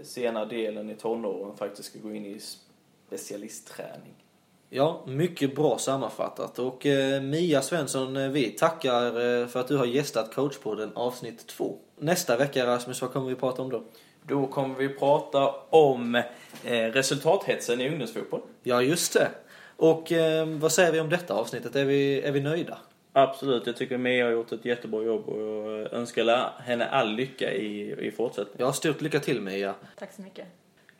senare 0.03 0.47
delen 0.47 0.91
i 0.91 0.95
tonåren 0.95 1.57
faktiskt 1.57 1.89
ska 1.89 1.99
gå 1.99 2.15
in 2.15 2.27
i 2.27 2.41
specialistträning. 3.07 4.15
Ja, 4.75 5.03
mycket 5.07 5.55
bra 5.55 5.79
sammanfattat. 5.79 6.59
Och 6.59 6.87
eh, 6.87 7.23
Mia 7.23 7.63
Svensson, 7.63 8.17
eh, 8.17 8.29
vi 8.29 8.51
tackar 8.51 9.07
eh, 9.07 9.47
för 9.47 9.61
att 9.61 9.69
du 9.69 9.77
har 9.77 9.87
gästat 9.87 10.35
coachpodden 10.35 10.91
avsnitt 10.95 11.47
2. 11.47 11.77
Nästa 11.99 12.37
vecka 12.37 12.67
Rasmus, 12.67 13.03
vad 13.03 13.13
kommer 13.13 13.29
vi 13.29 13.35
prata 13.35 13.63
om 13.63 13.71
då? 13.71 13.85
Då 14.23 14.47
kommer 14.47 14.75
vi 14.75 14.89
prata 14.89 15.55
om 15.71 16.15
eh, 16.65 16.73
resultathetsen 16.73 17.81
i 17.81 17.89
ungdomsfotboll. 17.89 18.41
Ja, 18.63 18.83
just 18.83 19.13
det. 19.13 19.29
Och 19.77 20.13
eh, 20.13 20.47
vad 20.47 20.73
säger 20.73 20.93
vi 20.93 21.01
om 21.01 21.09
detta 21.09 21.35
avsnittet? 21.35 21.77
Är 21.77 21.85
vi, 21.85 22.21
är 22.21 22.33
vi 22.33 22.41
nöjda? 22.41 22.79
Absolut, 23.13 23.67
jag 23.67 23.77
tycker 23.77 23.99
Mia 23.99 24.25
har 24.25 24.33
gjort 24.33 24.53
ett 24.53 24.65
jättebra 24.65 25.03
jobb 25.03 25.29
och 25.29 25.41
jag 25.41 25.93
önskar 25.93 26.53
henne 26.59 26.89
all 26.89 27.15
lycka 27.15 27.53
i, 27.53 28.07
i 28.07 28.11
fortsättningen. 28.11 28.67
Ja, 28.67 28.73
stort 28.73 29.01
lycka 29.01 29.21
till 29.21 29.41
Mia. 29.41 29.75
Tack 29.99 30.13
så 30.13 30.23
mycket. 30.23 30.47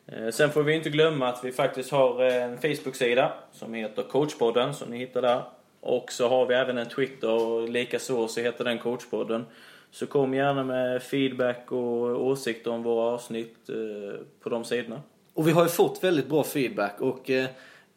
Eh, 0.07 0.29
Sen 0.29 0.49
får 0.51 0.63
vi 0.63 0.73
inte 0.73 0.89
glömma 0.89 1.27
att 1.27 1.43
vi 1.43 1.51
faktiskt 1.51 1.91
har 1.91 2.25
eh, 2.25 2.43
en 2.43 2.57
Facebook-sida 2.57 3.33
som 3.51 3.73
heter 3.73 4.03
Coachpodden 4.03 4.73
som 4.73 4.89
ni 4.89 4.97
hittar 4.97 5.21
där. 5.21 5.43
Och 5.81 6.11
så 6.11 6.27
har 6.27 6.45
vi 6.45 6.55
även 6.55 6.77
en 6.77 6.89
Twitter 6.89 7.29
och 7.29 7.69
likaså 7.69 8.27
så 8.27 8.41
heter 8.41 8.63
den 8.63 8.79
Coachpodden. 8.79 9.45
Så 9.91 10.05
kom 10.07 10.33
gärna 10.33 10.63
med 10.63 11.03
feedback 11.03 11.71
och 11.71 12.25
åsikter 12.25 12.71
om 12.71 12.83
våra 12.83 13.13
avsnitt 13.13 13.69
eh, 13.69 14.19
på 14.43 14.49
de 14.49 14.63
sidorna. 14.63 15.01
Och 15.33 15.47
vi 15.47 15.51
har 15.51 15.63
ju 15.63 15.69
fått 15.69 16.03
väldigt 16.03 16.27
bra 16.29 16.43
feedback 16.43 17.01
och 17.01 17.29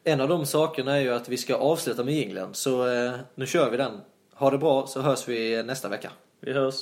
en 0.04 0.20
av 0.20 0.28
de 0.28 0.46
sakerna 0.46 0.96
är 0.96 1.00
ju 1.00 1.12
att 1.14 1.28
vi 1.28 1.36
ska 1.36 1.54
avsluta 1.54 2.04
med 2.04 2.14
jinglen. 2.14 2.54
Så 2.54 2.86
nu 3.34 3.46
kör 3.46 3.70
vi 3.70 3.76
den. 3.76 4.00
Ha 4.34 4.50
det 4.50 4.58
bra 4.58 4.86
så 4.86 5.00
hörs 5.00 5.28
vi 5.28 5.62
nästa 5.62 5.88
vecka. 5.88 6.10
Vi 6.40 6.52
hörs! 6.52 6.74